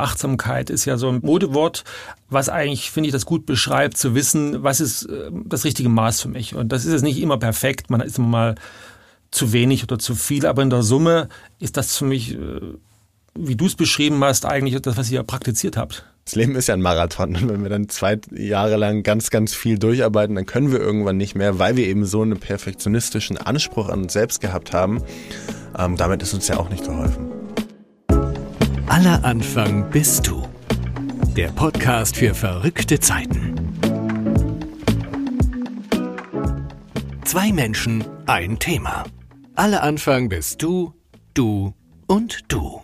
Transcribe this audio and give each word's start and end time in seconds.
Achtsamkeit 0.00 0.70
ist 0.70 0.84
ja 0.84 0.96
so 0.96 1.08
ein 1.08 1.20
Modewort, 1.22 1.84
was 2.28 2.48
eigentlich, 2.48 2.90
finde 2.90 3.08
ich, 3.08 3.12
das 3.12 3.26
gut 3.26 3.46
beschreibt, 3.46 3.96
zu 3.96 4.14
wissen, 4.14 4.62
was 4.62 4.80
ist 4.80 5.04
äh, 5.04 5.30
das 5.44 5.64
richtige 5.64 5.88
Maß 5.88 6.22
für 6.22 6.28
mich. 6.28 6.54
Und 6.54 6.70
das 6.72 6.84
ist 6.84 6.92
jetzt 6.92 7.02
nicht 7.02 7.20
immer 7.20 7.38
perfekt, 7.38 7.90
man 7.90 8.00
ist 8.00 8.18
immer 8.18 8.28
mal 8.28 8.54
zu 9.30 9.52
wenig 9.52 9.82
oder 9.82 9.98
zu 9.98 10.14
viel, 10.14 10.46
aber 10.46 10.62
in 10.62 10.70
der 10.70 10.82
Summe 10.82 11.28
ist 11.58 11.76
das 11.76 11.96
für 11.96 12.04
mich, 12.04 12.34
äh, 12.34 12.60
wie 13.34 13.56
du 13.56 13.66
es 13.66 13.76
beschrieben 13.76 14.22
hast, 14.24 14.44
eigentlich 14.44 14.80
das, 14.82 14.96
was 14.96 15.10
ihr 15.10 15.22
praktiziert 15.22 15.76
habt. 15.76 16.04
Das 16.24 16.34
Leben 16.36 16.54
ist 16.54 16.68
ja 16.68 16.74
ein 16.74 16.82
Marathon 16.82 17.34
und 17.34 17.48
wenn 17.48 17.62
wir 17.62 17.70
dann 17.70 17.88
zwei 17.88 18.18
Jahre 18.30 18.76
lang 18.76 19.02
ganz, 19.02 19.30
ganz 19.30 19.54
viel 19.54 19.78
durcharbeiten, 19.78 20.36
dann 20.36 20.46
können 20.46 20.70
wir 20.70 20.78
irgendwann 20.78 21.16
nicht 21.16 21.34
mehr, 21.34 21.58
weil 21.58 21.76
wir 21.76 21.86
eben 21.86 22.04
so 22.04 22.22
einen 22.22 22.38
perfektionistischen 22.38 23.36
Anspruch 23.36 23.88
an 23.88 24.02
uns 24.02 24.12
selbst 24.12 24.40
gehabt 24.40 24.72
haben. 24.72 25.02
Ähm, 25.76 25.96
damit 25.96 26.22
ist 26.22 26.34
uns 26.34 26.46
ja 26.48 26.58
auch 26.58 26.68
nicht 26.68 26.84
geholfen. 26.84 27.29
Aller 29.00 29.24
Anfang 29.24 29.88
bist 29.88 30.26
du. 30.26 30.46
Der 31.34 31.48
Podcast 31.48 32.16
für 32.16 32.34
verrückte 32.34 33.00
Zeiten. 33.00 33.54
Zwei 37.24 37.50
Menschen, 37.50 38.04
ein 38.26 38.58
Thema. 38.58 39.04
Aller 39.54 39.82
Anfang 39.82 40.28
bist 40.28 40.62
du, 40.62 40.92
du 41.32 41.72
und 42.08 42.40
du. 42.52 42.82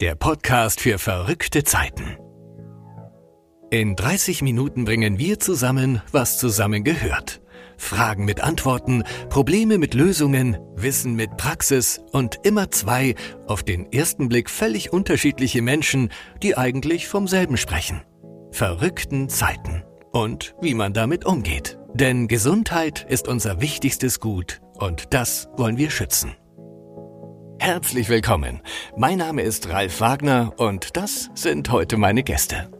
Der 0.00 0.14
Podcast 0.14 0.80
für 0.80 0.98
verrückte 0.98 1.62
Zeiten. 1.62 2.16
In 3.70 3.96
30 3.96 4.40
Minuten 4.40 4.86
bringen 4.86 5.18
wir 5.18 5.40
zusammen, 5.40 6.00
was 6.10 6.38
zusammen 6.38 6.84
gehört. 6.84 7.42
Fragen 7.80 8.24
mit 8.24 8.40
Antworten, 8.42 9.02
Probleme 9.30 9.78
mit 9.78 9.94
Lösungen, 9.94 10.58
Wissen 10.76 11.14
mit 11.14 11.36
Praxis 11.36 12.00
und 12.12 12.38
immer 12.44 12.70
zwei, 12.70 13.14
auf 13.46 13.62
den 13.62 13.90
ersten 13.90 14.28
Blick 14.28 14.50
völlig 14.50 14.92
unterschiedliche 14.92 15.62
Menschen, 15.62 16.10
die 16.42 16.56
eigentlich 16.56 17.08
vom 17.08 17.26
selben 17.26 17.56
sprechen. 17.56 18.02
Verrückten 18.52 19.28
Zeiten. 19.28 19.82
Und 20.12 20.54
wie 20.60 20.74
man 20.74 20.92
damit 20.92 21.24
umgeht. 21.24 21.78
Denn 21.94 22.28
Gesundheit 22.28 23.06
ist 23.08 23.26
unser 23.28 23.60
wichtigstes 23.60 24.20
Gut 24.20 24.60
und 24.74 25.12
das 25.14 25.48
wollen 25.56 25.76
wir 25.76 25.90
schützen. 25.90 26.36
Herzlich 27.58 28.08
willkommen. 28.08 28.62
Mein 28.96 29.18
Name 29.18 29.42
ist 29.42 29.68
Ralf 29.68 30.00
Wagner 30.00 30.52
und 30.56 30.96
das 30.96 31.30
sind 31.34 31.70
heute 31.70 31.96
meine 31.96 32.22
Gäste. 32.22 32.70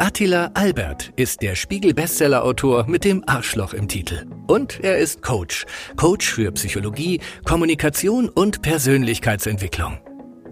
Attila 0.00 0.50
Albert 0.54 1.12
ist 1.16 1.42
der 1.42 1.54
Spiegel-Bestseller-Autor 1.54 2.86
mit 2.88 3.04
dem 3.04 3.22
Arschloch 3.26 3.74
im 3.74 3.86
Titel. 3.86 4.24
Und 4.46 4.80
er 4.82 4.96
ist 4.96 5.20
Coach. 5.20 5.66
Coach 5.98 6.32
für 6.32 6.50
Psychologie, 6.52 7.20
Kommunikation 7.44 8.30
und 8.30 8.62
Persönlichkeitsentwicklung. 8.62 9.98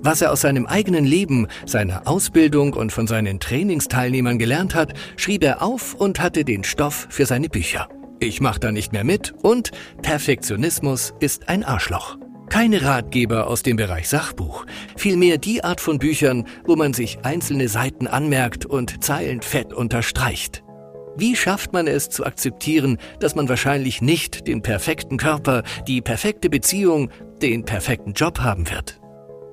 Was 0.01 0.21
er 0.21 0.33
aus 0.33 0.43
seinem 0.43 0.67
eigenen 0.67 1.07
Leben, 1.07 1.47
seiner 1.65 2.07
Ausbildung 2.07 2.75
und 2.75 2.93
von 2.93 3.07
seinen 3.07 3.41
Trainingsteilnehmern 3.41 4.39
gelernt 4.39 4.75
hat, 4.75 4.93
schrieb 5.17 5.43
er 5.43 5.63
auf 5.63 5.95
und 5.95 6.21
hatte 6.21 6.45
den 6.45 6.63
Stoff 6.63 7.07
für 7.09 7.25
seine 7.25 7.49
Bücher. 7.49 7.89
Ich 8.21 8.43
mach 8.43 8.59
da 8.59 8.71
nicht 8.71 8.93
mehr 8.93 9.05
mit 9.05 9.33
und 9.43 9.71
Perfektionismus 10.03 11.15
ist 11.21 11.49
ein 11.49 11.65
Arschloch. 11.65 12.19
Keine 12.49 12.83
Ratgeber 12.83 13.47
aus 13.47 13.63
dem 13.63 13.77
Bereich 13.77 14.09
Sachbuch, 14.09 14.65
vielmehr 14.97 15.39
die 15.39 15.63
Art 15.63 15.81
von 15.81 15.99
Büchern, 15.99 16.47
wo 16.65 16.77
man 16.77 16.95
sich 16.95 17.19
einzelne 17.23 17.69
Seiten 17.69 18.07
anmerkt 18.07 18.65
und 18.65 19.05
Zeilen 19.05 19.43
fett 19.43 19.73
unterstreicht. 19.73 20.65
Wie 21.17 21.37
schafft 21.37 21.73
man 21.73 21.87
es 21.87 22.09
zu 22.09 22.25
akzeptieren, 22.25 22.99
dass 23.21 23.35
man 23.35 23.49
wahrscheinlich 23.49 24.01
nicht 24.01 24.47
den 24.47 24.63
perfekten 24.63 25.19
Körper, 25.19 25.63
die 25.87 26.01
perfekte 26.01 26.49
Beziehung, 26.49 27.11
den 27.43 27.65
perfekten 27.65 28.13
Job 28.13 28.41
haben 28.41 28.71
wird? 28.71 29.01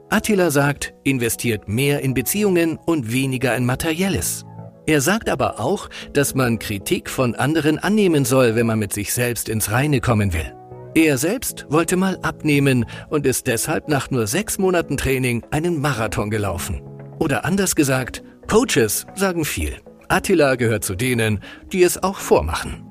Attila 0.10 0.52
sagt, 0.52 0.94
investiert 1.04 1.68
mehr 1.68 2.02
in 2.02 2.14
Beziehungen 2.14 2.78
und 2.86 3.12
weniger 3.12 3.56
in 3.56 3.66
Materielles. 3.66 4.46
Er 4.86 5.02
sagt 5.02 5.30
aber 5.30 5.60
auch, 5.60 5.90
dass 6.14 6.36
man 6.36 6.60
Kritik 6.60 7.10
von 7.10 7.36
anderen 7.36 7.80
annehmen 7.80 8.24
soll, 8.24 8.56
wenn 8.56 8.68
man 8.68 8.80
mit 8.80 8.94
sich 8.94 9.14
selbst 9.14 9.50
ins 9.50 9.72
Reine 9.72 10.00
kommen 10.00 10.32
will. 10.32 10.55
Er 10.96 11.18
selbst 11.18 11.66
wollte 11.70 11.98
mal 11.98 12.18
abnehmen 12.22 12.86
und 13.10 13.26
ist 13.26 13.48
deshalb 13.48 13.90
nach 13.90 14.12
nur 14.12 14.28
sechs 14.28 14.58
Monaten 14.58 14.96
Training 14.96 15.44
einen 15.52 15.82
Marathon 15.82 16.30
gelaufen. 16.30 16.82
Oder 17.20 17.44
anders 17.44 17.76
gesagt, 17.76 18.24
Coaches 18.48 19.06
sagen 19.14 19.44
viel. 19.44 19.82
Attila 20.08 20.56
gehört 20.56 20.86
zu 20.86 20.96
denen, 20.96 21.42
die 21.74 21.84
es 21.84 22.02
auch 22.02 22.20
vormachen. 22.20 22.86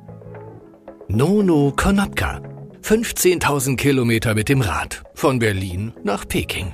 Nono 1.09 1.73
Konopka 1.75 2.43
15.000 2.85 3.77
Kilometer 3.77 4.35
mit 4.35 4.51
dem 4.51 4.61
Rad 4.61 5.05
von 5.15 5.39
Berlin 5.39 5.95
nach 6.03 6.29
Peking. 6.29 6.71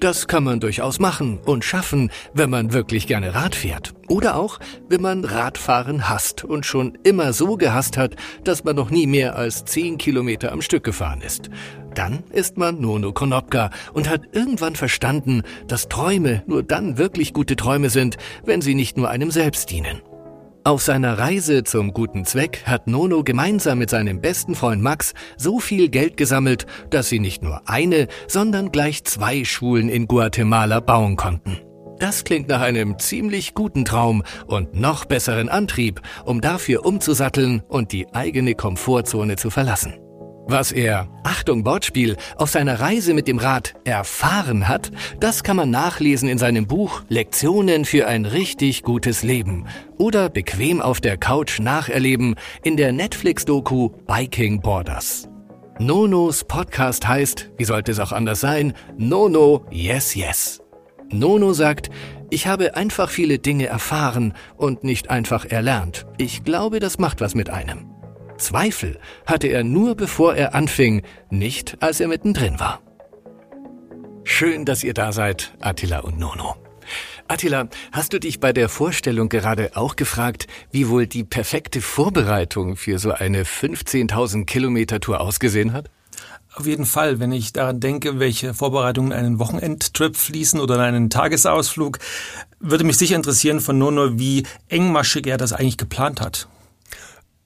Das 0.00 0.26
kann 0.26 0.42
man 0.42 0.58
durchaus 0.58 0.98
machen 0.98 1.38
und 1.44 1.66
schaffen, 1.66 2.10
wenn 2.32 2.48
man 2.48 2.72
wirklich 2.72 3.06
gerne 3.06 3.34
Rad 3.34 3.54
fährt. 3.54 3.92
Oder 4.08 4.36
auch, 4.36 4.58
wenn 4.88 5.02
man 5.02 5.22
Radfahren 5.22 6.08
hasst 6.08 6.44
und 6.44 6.64
schon 6.64 6.96
immer 7.02 7.34
so 7.34 7.58
gehasst 7.58 7.98
hat, 7.98 8.16
dass 8.42 8.64
man 8.64 8.74
noch 8.74 8.88
nie 8.88 9.06
mehr 9.06 9.36
als 9.36 9.66
10 9.66 9.98
Kilometer 9.98 10.50
am 10.50 10.62
Stück 10.62 10.82
gefahren 10.82 11.20
ist. 11.20 11.50
Dann 11.94 12.24
ist 12.32 12.56
man 12.56 12.80
Nono 12.80 13.12
Konopka 13.12 13.68
und 13.92 14.08
hat 14.08 14.22
irgendwann 14.32 14.76
verstanden, 14.76 15.42
dass 15.68 15.90
Träume 15.90 16.42
nur 16.46 16.62
dann 16.62 16.96
wirklich 16.96 17.34
gute 17.34 17.54
Träume 17.54 17.90
sind, 17.90 18.16
wenn 18.46 18.62
sie 18.62 18.74
nicht 18.74 18.96
nur 18.96 19.10
einem 19.10 19.30
selbst 19.30 19.70
dienen. 19.70 20.00
Auf 20.62 20.82
seiner 20.82 21.18
Reise 21.18 21.64
zum 21.64 21.94
guten 21.94 22.26
Zweck 22.26 22.64
hat 22.66 22.86
Nono 22.86 23.24
gemeinsam 23.24 23.78
mit 23.78 23.88
seinem 23.88 24.20
besten 24.20 24.54
Freund 24.54 24.82
Max 24.82 25.14
so 25.38 25.58
viel 25.58 25.88
Geld 25.88 26.18
gesammelt, 26.18 26.66
dass 26.90 27.08
sie 27.08 27.18
nicht 27.18 27.42
nur 27.42 27.62
eine, 27.66 28.08
sondern 28.28 28.70
gleich 28.70 29.04
zwei 29.04 29.44
Schulen 29.44 29.88
in 29.88 30.06
Guatemala 30.06 30.80
bauen 30.80 31.16
konnten. 31.16 31.58
Das 31.98 32.24
klingt 32.24 32.48
nach 32.48 32.60
einem 32.60 32.98
ziemlich 32.98 33.54
guten 33.54 33.86
Traum 33.86 34.22
und 34.46 34.74
noch 34.74 35.06
besseren 35.06 35.48
Antrieb, 35.48 36.02
um 36.26 36.42
dafür 36.42 36.84
umzusatteln 36.84 37.62
und 37.68 37.92
die 37.92 38.12
eigene 38.12 38.54
Komfortzone 38.54 39.36
zu 39.36 39.48
verlassen. 39.48 39.94
Was 40.52 40.72
er, 40.72 41.06
Achtung 41.22 41.64
Wortspiel, 41.64 42.16
auf 42.34 42.50
seiner 42.50 42.80
Reise 42.80 43.14
mit 43.14 43.28
dem 43.28 43.38
Rad 43.38 43.74
erfahren 43.84 44.66
hat, 44.66 44.90
das 45.20 45.44
kann 45.44 45.54
man 45.54 45.70
nachlesen 45.70 46.28
in 46.28 46.38
seinem 46.38 46.66
Buch 46.66 47.02
Lektionen 47.08 47.84
für 47.84 48.08
ein 48.08 48.24
richtig 48.24 48.82
gutes 48.82 49.22
Leben 49.22 49.68
oder 49.96 50.28
bequem 50.28 50.82
auf 50.82 51.00
der 51.00 51.16
Couch 51.18 51.60
nacherleben 51.60 52.34
in 52.64 52.76
der 52.76 52.90
Netflix-Doku 52.90 53.90
Biking 54.08 54.60
Borders. 54.60 55.28
Nonos 55.78 56.42
Podcast 56.42 57.06
heißt, 57.06 57.52
wie 57.56 57.64
sollte 57.64 57.92
es 57.92 58.00
auch 58.00 58.10
anders 58.10 58.40
sein, 58.40 58.72
Nono 58.98 59.64
Yes 59.70 60.16
Yes. 60.16 60.60
Nono 61.12 61.52
sagt, 61.52 61.90
ich 62.28 62.48
habe 62.48 62.74
einfach 62.74 63.08
viele 63.08 63.38
Dinge 63.38 63.66
erfahren 63.66 64.34
und 64.56 64.82
nicht 64.82 65.10
einfach 65.10 65.44
erlernt. 65.44 66.06
Ich 66.18 66.42
glaube, 66.42 66.80
das 66.80 66.98
macht 66.98 67.20
was 67.20 67.36
mit 67.36 67.50
einem. 67.50 67.89
Zweifel 68.40 68.98
hatte 69.26 69.46
er 69.48 69.62
nur 69.64 69.94
bevor 69.94 70.34
er 70.34 70.54
anfing, 70.54 71.02
nicht 71.30 71.76
als 71.80 72.00
er 72.00 72.08
mittendrin 72.08 72.58
war. 72.58 72.80
Schön, 74.24 74.64
dass 74.64 74.84
ihr 74.84 74.94
da 74.94 75.12
seid, 75.12 75.54
Attila 75.60 76.00
und 76.00 76.18
Nono. 76.18 76.56
Attila, 77.28 77.68
hast 77.92 78.12
du 78.12 78.18
dich 78.18 78.40
bei 78.40 78.52
der 78.52 78.68
Vorstellung 78.68 79.28
gerade 79.28 79.76
auch 79.76 79.94
gefragt, 79.94 80.48
wie 80.72 80.88
wohl 80.88 81.06
die 81.06 81.22
perfekte 81.22 81.80
Vorbereitung 81.80 82.76
für 82.76 82.98
so 82.98 83.12
eine 83.12 83.44
15.000 83.44 84.46
Kilometer 84.46 84.98
Tour 84.98 85.20
ausgesehen 85.20 85.72
hat? 85.72 85.90
Auf 86.54 86.66
jeden 86.66 86.84
Fall, 86.86 87.20
wenn 87.20 87.30
ich 87.30 87.52
daran 87.52 87.78
denke, 87.78 88.18
welche 88.18 88.54
Vorbereitungen 88.54 89.12
einen 89.12 89.38
Wochenendtrip 89.38 90.16
fließen 90.16 90.58
oder 90.58 90.80
einen 90.80 91.08
Tagesausflug, 91.08 91.98
würde 92.58 92.84
mich 92.84 92.98
sicher 92.98 93.14
interessieren 93.14 93.60
von 93.60 93.78
Nono, 93.78 94.18
wie 94.18 94.44
engmaschig 94.68 95.26
er 95.28 95.36
das 95.36 95.52
eigentlich 95.52 95.78
geplant 95.78 96.20
hat. 96.20 96.48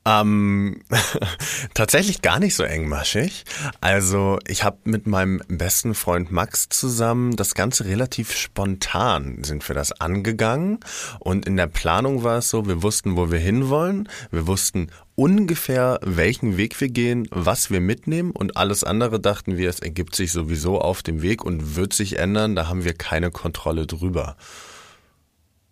Ähm, 0.06 0.82
tatsächlich 1.74 2.20
gar 2.20 2.38
nicht 2.38 2.54
so 2.54 2.62
engmaschig. 2.62 3.44
Also 3.80 4.38
ich 4.46 4.62
habe 4.62 4.78
mit 4.84 5.06
meinem 5.06 5.40
besten 5.48 5.94
Freund 5.94 6.30
Max 6.30 6.68
zusammen 6.68 7.36
das 7.36 7.54
Ganze 7.54 7.86
relativ 7.86 8.32
spontan 8.32 9.42
sind 9.44 9.66
wir 9.66 9.74
das 9.74 9.92
angegangen. 9.92 10.80
Und 11.20 11.46
in 11.46 11.56
der 11.56 11.68
Planung 11.68 12.22
war 12.22 12.38
es 12.38 12.50
so, 12.50 12.66
wir 12.66 12.82
wussten, 12.82 13.16
wo 13.16 13.30
wir 13.30 13.38
hinwollen, 13.38 14.08
wir 14.30 14.46
wussten 14.46 14.88
ungefähr, 15.14 16.00
welchen 16.02 16.56
Weg 16.58 16.80
wir 16.80 16.88
gehen, 16.88 17.26
was 17.30 17.70
wir 17.70 17.80
mitnehmen. 17.80 18.30
Und 18.32 18.58
alles 18.58 18.84
andere 18.84 19.20
dachten 19.20 19.56
wir, 19.56 19.70
es 19.70 19.80
ergibt 19.80 20.16
sich 20.16 20.32
sowieso 20.32 20.80
auf 20.80 21.02
dem 21.02 21.22
Weg 21.22 21.44
und 21.44 21.76
wird 21.76 21.94
sich 21.94 22.18
ändern, 22.18 22.54
da 22.54 22.68
haben 22.68 22.84
wir 22.84 22.94
keine 22.94 23.30
Kontrolle 23.30 23.86
drüber 23.86 24.36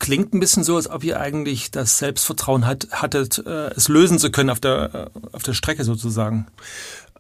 klingt 0.03 0.35
ein 0.35 0.41
bisschen 0.41 0.65
so, 0.65 0.75
als 0.75 0.91
ob 0.91 1.05
ihr 1.05 1.21
eigentlich 1.21 1.71
das 1.71 1.99
Selbstvertrauen 1.99 2.67
hat, 2.67 2.89
hattet, 2.91 3.39
äh, 3.47 3.71
es 3.71 3.89
lösen 3.89 4.19
zu 4.19 4.33
können 4.33 4.51
auf 4.51 4.59
der, 4.59 5.11
äh, 5.15 5.19
auf 5.31 5.45
der 5.45 5.55
Strecke 5.55 5.85
sozusagen. 5.85 6.49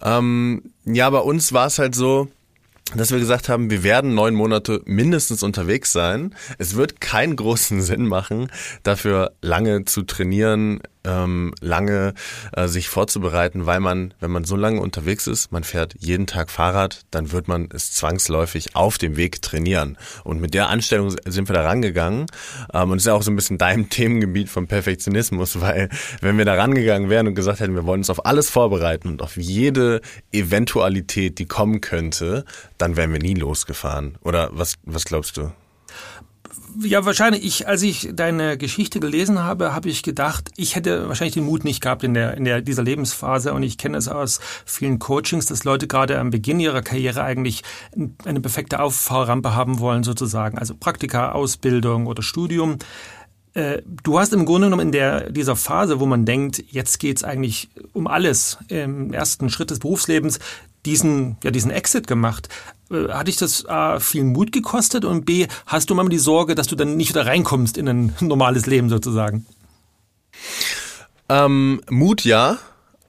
Ähm, 0.02 0.73
ja, 0.84 1.08
bei 1.08 1.20
uns 1.20 1.52
war 1.52 1.69
es 1.69 1.79
halt 1.79 1.94
so, 1.94 2.29
dass 2.96 3.12
wir 3.12 3.20
gesagt 3.20 3.49
haben, 3.49 3.70
wir 3.70 3.84
werden 3.84 4.14
neun 4.17 4.34
Monate 4.34 4.82
mindestens 4.84 5.44
unterwegs 5.44 5.93
sein. 5.93 6.34
Es 6.58 6.75
wird 6.75 7.00
keinen 7.00 7.37
großen 7.37 7.81
Sinn 7.82 8.06
machen, 8.06 8.50
dafür 8.82 9.32
lange 9.40 9.85
zu 9.85 10.02
trainieren 10.02 10.81
ähm, 11.04 11.54
lange 11.60 12.14
äh, 12.52 12.69
sich 12.69 12.88
vorzubereiten, 12.88 13.66
weil 13.66 13.81
man, 13.81 14.14
wenn 14.20 14.31
man 14.31 14.44
so 14.44 14.56
lange 14.56 14.81
unterwegs 14.81 15.26
ist, 15.26 15.52
man 15.52 15.64
fährt 15.64 15.94
jeden 15.99 16.26
Tag 16.26 16.50
Fahrrad, 16.50 17.02
dann 17.10 17.32
wird 17.32 17.49
man 17.49 17.69
es 17.72 17.93
zwangsläufig 17.93 18.76
auf 18.76 18.99
dem 18.99 19.16
Weg 19.16 19.43
trainieren. 19.43 19.99
Und 20.25 20.40
mit 20.40 20.54
der 20.54 20.69
Anstellung 20.69 21.14
sind 21.26 21.49
wir 21.49 21.54
da 21.54 21.62
rangegangen. 21.62 22.26
Ähm, 22.72 22.90
und 22.90 22.99
es 22.99 23.02
ist 23.02 23.06
ja 23.06 23.14
auch 23.14 23.22
so 23.22 23.31
ein 23.31 23.37
bisschen 23.37 23.58
dein 23.58 23.88
Themengebiet 23.90 24.49
vom 24.49 24.66
Perfektionismus, 24.66 25.60
weil 25.60 25.88
wenn 26.20 26.38
wir 26.38 26.44
da 26.44 26.54
rangegangen 26.54 27.10
wären 27.10 27.26
und 27.26 27.34
gesagt 27.34 27.60
hätten, 27.60 27.75
wir 27.75 27.87
wollen 27.87 28.00
uns 28.00 28.10
auf 28.10 28.26
alles 28.26 28.50
vorbereiten 28.50 29.08
und 29.08 29.22
auf 29.22 29.37
jede 29.37 30.00
Eventualität, 30.32 31.38
die 31.38 31.46
kommen 31.46 31.81
könnte, 31.81 32.44
dann 32.78 32.96
wären 32.96 33.12
wir 33.12 33.20
nie 33.20 33.34
losgefahren. 33.34 34.19
Oder 34.22 34.50
was, 34.52 34.75
was 34.84 35.04
glaubst 35.04 35.37
du? 35.37 35.52
Ja, 36.80 37.04
wahrscheinlich. 37.04 37.44
Ich, 37.44 37.69
als 37.69 37.82
ich 37.82 38.10
deine 38.12 38.56
Geschichte 38.56 39.00
gelesen 39.00 39.38
habe, 39.40 39.74
habe 39.74 39.88
ich 39.88 40.02
gedacht, 40.02 40.50
ich 40.56 40.76
hätte 40.76 41.08
wahrscheinlich 41.08 41.34
den 41.34 41.44
Mut 41.44 41.64
nicht 41.64 41.80
gehabt 41.82 42.04
in 42.04 42.14
der 42.14 42.36
in 42.36 42.44
der 42.44 42.62
dieser 42.62 42.82
Lebensphase. 42.82 43.52
Und 43.52 43.62
ich 43.62 43.78
kenne 43.78 43.98
es 43.98 44.08
aus 44.08 44.40
vielen 44.64 44.98
Coachings, 44.98 45.46
dass 45.46 45.64
Leute 45.64 45.86
gerade 45.86 46.19
am 46.19 46.30
Beginn 46.30 46.60
ihrer 46.60 46.82
Karriere 46.82 47.22
eigentlich 47.22 47.62
eine 48.24 48.40
perfekte 48.40 48.80
Auffahrrampe 48.80 49.54
haben 49.54 49.80
wollen, 49.80 50.02
sozusagen. 50.04 50.58
Also 50.58 50.74
Praktika, 50.74 51.32
Ausbildung 51.32 52.06
oder 52.06 52.22
Studium. 52.22 52.78
Äh, 53.54 53.82
du 53.84 54.18
hast 54.18 54.32
im 54.32 54.46
Grunde 54.46 54.68
genommen 54.68 54.86
in 54.86 54.92
der, 54.92 55.30
dieser 55.30 55.56
Phase, 55.56 56.00
wo 56.00 56.06
man 56.06 56.25
denkt, 56.25 56.64
jetzt 56.70 56.98
geht's 56.98 57.22
eigentlich 57.22 57.68
um 57.92 58.06
alles 58.06 58.58
im 58.68 59.12
ersten 59.12 59.50
Schritt 59.50 59.70
des 59.70 59.78
Berufslebens, 59.78 60.38
diesen, 60.87 61.37
ja, 61.44 61.50
diesen 61.50 61.70
Exit 61.70 62.06
gemacht. 62.06 62.49
Äh, 62.90 63.08
hat 63.08 63.29
dich 63.29 63.37
das 63.37 63.67
A, 63.67 64.00
viel 64.00 64.25
Mut 64.25 64.52
gekostet 64.52 65.05
und 65.05 65.25
B, 65.25 65.46
hast 65.67 65.90
du 65.90 65.94
mal 65.94 66.08
die 66.08 66.19
Sorge, 66.19 66.55
dass 66.55 66.67
du 66.67 66.76
dann 66.76 66.96
nicht 66.96 67.11
wieder 67.11 67.26
reinkommst 67.26 67.76
in 67.79 67.88
ein 67.88 68.14
normales 68.20 68.67
Leben 68.67 68.88
sozusagen? 68.88 69.46
Ähm, 71.29 71.81
Mut 71.88 72.25
ja, 72.25 72.58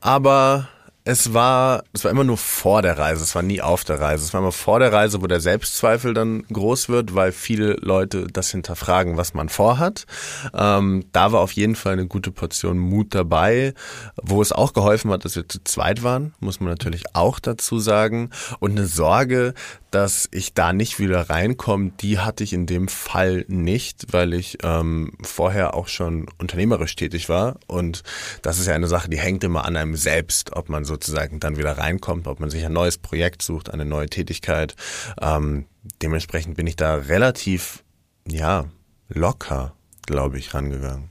aber 0.01 0.69
es 1.05 1.33
war, 1.33 1.83
es 1.91 2.05
war 2.05 2.11
immer 2.11 2.23
nur 2.23 2.37
vor 2.37 2.81
der 2.81 2.97
Reise, 2.97 3.23
es 3.23 3.35
war 3.35 3.41
nie 3.41 3.61
auf 3.61 3.83
der 3.83 3.99
Reise. 3.99 4.23
Es 4.23 4.33
war 4.33 4.39
immer 4.39 4.53
vor 4.53 4.79
der 4.79 4.93
Reise, 4.93 5.21
wo 5.21 5.27
der 5.27 5.41
Selbstzweifel 5.41 6.13
dann 6.13 6.43
groß 6.43 6.87
wird, 6.87 7.13
weil 7.13 7.33
viele 7.33 7.73
Leute 7.81 8.27
das 8.31 8.51
hinterfragen, 8.51 9.17
was 9.17 9.33
man 9.33 9.49
vorhat. 9.49 10.05
Ähm, 10.53 11.05
da 11.11 11.33
war 11.33 11.41
auf 11.41 11.51
jeden 11.51 11.75
Fall 11.75 11.93
eine 11.93 12.07
gute 12.07 12.31
Portion 12.31 12.77
Mut 12.79 13.13
dabei, 13.13 13.73
wo 14.21 14.41
es 14.41 14.53
auch 14.53 14.71
geholfen 14.71 15.11
hat, 15.11 15.25
dass 15.25 15.35
wir 15.35 15.47
zu 15.47 15.61
zweit 15.65 16.03
waren, 16.03 16.33
muss 16.39 16.61
man 16.61 16.69
natürlich 16.69 17.03
auch 17.13 17.39
dazu 17.39 17.79
sagen. 17.79 18.29
Und 18.59 18.71
eine 18.71 18.87
Sorge, 18.87 19.53
dass 19.93 20.27
ich 20.31 20.55
da 20.55 20.73
nicht 20.73 20.99
wieder 20.99 21.29
reinkomme, 21.29 21.91
die 21.99 22.17
hatte 22.17 22.43
ich 22.43 22.53
in 22.53 22.65
dem 22.65 22.87
Fall 22.87 23.45
nicht, 23.47 24.11
weil 24.11 24.33
ich 24.33 24.57
ähm, 24.63 25.11
vorher 25.21 25.75
auch 25.75 25.87
schon 25.87 26.25
unternehmerisch 26.39 26.95
tätig 26.95 27.29
war. 27.29 27.57
Und 27.67 28.01
das 28.41 28.57
ist 28.57 28.65
ja 28.65 28.73
eine 28.73 28.87
Sache, 28.87 29.09
die 29.09 29.19
hängt 29.19 29.43
immer 29.43 29.65
an 29.65 29.75
einem 29.75 29.95
selbst, 29.95 30.53
ob 30.53 30.69
man 30.69 30.83
sozusagen 30.93 31.39
dann 31.39 31.57
wieder 31.57 31.77
reinkommt, 31.77 32.27
ob 32.27 32.39
man 32.39 32.49
sich 32.49 32.65
ein 32.65 32.73
neues 32.73 32.97
Projekt 32.97 33.41
sucht, 33.41 33.71
eine 33.71 33.85
neue 33.85 34.07
Tätigkeit. 34.07 34.75
Ähm, 35.19 35.65
dementsprechend 36.01 36.55
bin 36.55 36.67
ich 36.67 36.75
da 36.75 36.95
relativ, 36.95 37.83
ja, 38.27 38.65
locker, 39.09 39.73
glaube 40.05 40.37
ich, 40.37 40.53
rangegangen 40.53 41.09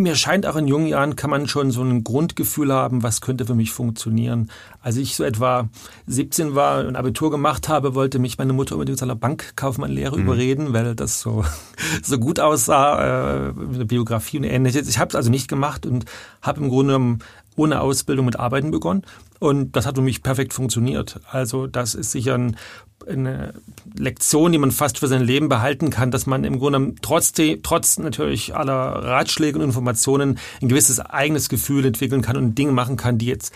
mir 0.00 0.16
scheint 0.16 0.46
auch 0.46 0.56
in 0.56 0.66
jungen 0.66 0.86
Jahren 0.86 1.14
kann 1.14 1.30
man 1.30 1.46
schon 1.46 1.70
so 1.70 1.82
ein 1.82 2.02
Grundgefühl 2.02 2.72
haben, 2.72 3.02
was 3.02 3.20
könnte 3.20 3.46
für 3.46 3.54
mich 3.54 3.70
funktionieren. 3.70 4.50
Als 4.80 4.96
ich 4.96 5.14
so 5.14 5.24
etwa 5.24 5.68
17 6.06 6.54
war 6.54 6.86
und 6.86 6.96
Abitur 6.96 7.30
gemacht 7.30 7.68
habe, 7.68 7.94
wollte 7.94 8.18
mich 8.18 8.38
meine 8.38 8.52
Mutter 8.52 8.74
unbedingt 8.74 8.98
zu 8.98 9.04
einer 9.04 9.14
Bankkaufmannlehre 9.14 10.16
mhm. 10.16 10.24
überreden, 10.24 10.72
weil 10.72 10.94
das 10.94 11.20
so, 11.20 11.44
so 12.02 12.18
gut 12.18 12.40
aussah, 12.40 13.48
äh, 13.48 13.52
eine 13.74 13.86
Biografie 13.86 14.38
und 14.38 14.44
ähnliches. 14.44 14.88
Ich 14.88 14.98
habe 14.98 15.10
es 15.10 15.14
also 15.14 15.30
nicht 15.30 15.48
gemacht 15.48 15.86
und 15.86 16.06
habe 16.42 16.60
im 16.60 16.68
Grunde 16.68 16.94
genommen 16.94 17.18
ohne 17.60 17.80
Ausbildung 17.80 18.24
mit 18.24 18.38
Arbeiten 18.38 18.70
begonnen. 18.70 19.02
Und 19.38 19.76
das 19.76 19.86
hat 19.86 19.96
für 19.96 20.02
mich 20.02 20.22
perfekt 20.22 20.54
funktioniert. 20.54 21.20
Also 21.30 21.66
das 21.66 21.94
ist 21.94 22.10
sicher 22.12 22.34
ein 22.34 22.56
eine 23.08 23.54
Lektion, 23.96 24.52
die 24.52 24.58
man 24.58 24.72
fast 24.72 24.98
für 24.98 25.08
sein 25.08 25.22
Leben 25.22 25.48
behalten 25.48 25.88
kann, 25.88 26.10
dass 26.10 26.26
man 26.26 26.44
im 26.44 26.58
Grunde 26.58 26.94
trotzdem, 27.00 27.62
trotz 27.62 27.98
natürlich 27.98 28.54
aller 28.54 28.74
Ratschläge 28.74 29.58
und 29.58 29.64
Informationen 29.64 30.38
ein 30.60 30.68
gewisses 30.68 31.00
eigenes 31.00 31.48
Gefühl 31.48 31.86
entwickeln 31.86 32.20
kann 32.20 32.36
und 32.36 32.56
Dinge 32.56 32.72
machen 32.72 32.96
kann, 32.96 33.16
die 33.16 33.26
jetzt 33.26 33.54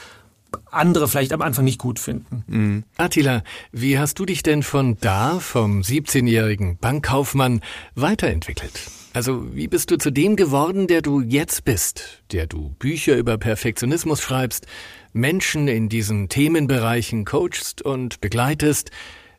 andere 0.71 1.09
vielleicht 1.09 1.33
am 1.33 1.43
Anfang 1.43 1.65
nicht 1.65 1.79
gut 1.79 1.99
finden. 1.99 2.45
Mhm. 2.47 2.85
Attila, 2.97 3.43
wie 3.73 3.99
hast 3.99 4.19
du 4.19 4.25
dich 4.25 4.43
denn 4.43 4.63
von 4.63 4.97
da, 5.01 5.39
vom 5.39 5.81
17-jährigen 5.81 6.79
Bankkaufmann, 6.79 7.61
weiterentwickelt? 7.95 8.73
Also 9.13 9.55
wie 9.55 9.69
bist 9.69 9.91
du 9.93 9.97
zu 9.97 10.11
dem 10.11 10.35
geworden, 10.35 10.89
der 10.89 11.01
du 11.01 11.21
jetzt 11.21 11.65
bist, 11.65 12.23
der 12.33 12.47
du 12.49 12.75
Bücher 12.81 13.17
über 13.17 13.39
Perfektionismus 13.39 14.21
schreibst, 14.21 14.67
Menschen 15.13 15.69
in 15.69 15.89
diesen 15.89 16.29
Themenbereichen 16.29 17.25
coachst 17.25 17.81
und 17.81 18.21
begleitest, 18.21 18.91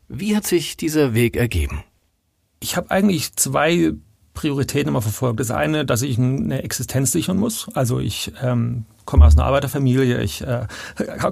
wie 0.08 0.34
hat 0.34 0.46
sich 0.46 0.78
dieser 0.78 1.12
Weg 1.12 1.36
ergeben? 1.36 1.84
Ich 2.60 2.76
habe 2.76 2.90
eigentlich 2.90 3.34
zwei 3.36 3.92
Prioritäten 4.32 4.88
immer 4.88 5.02
verfolgt. 5.02 5.40
Das 5.40 5.50
eine, 5.50 5.84
dass 5.84 6.02
ich 6.02 6.18
eine 6.18 6.62
Existenz 6.62 7.12
sichern 7.12 7.36
muss. 7.36 7.68
Also 7.74 8.00
ich 8.00 8.32
ähm, 8.42 8.86
komme 9.06 9.24
aus 9.24 9.36
einer 9.36 9.46
Arbeiterfamilie, 9.46 10.20
ich 10.22 10.42
äh, 10.42 10.66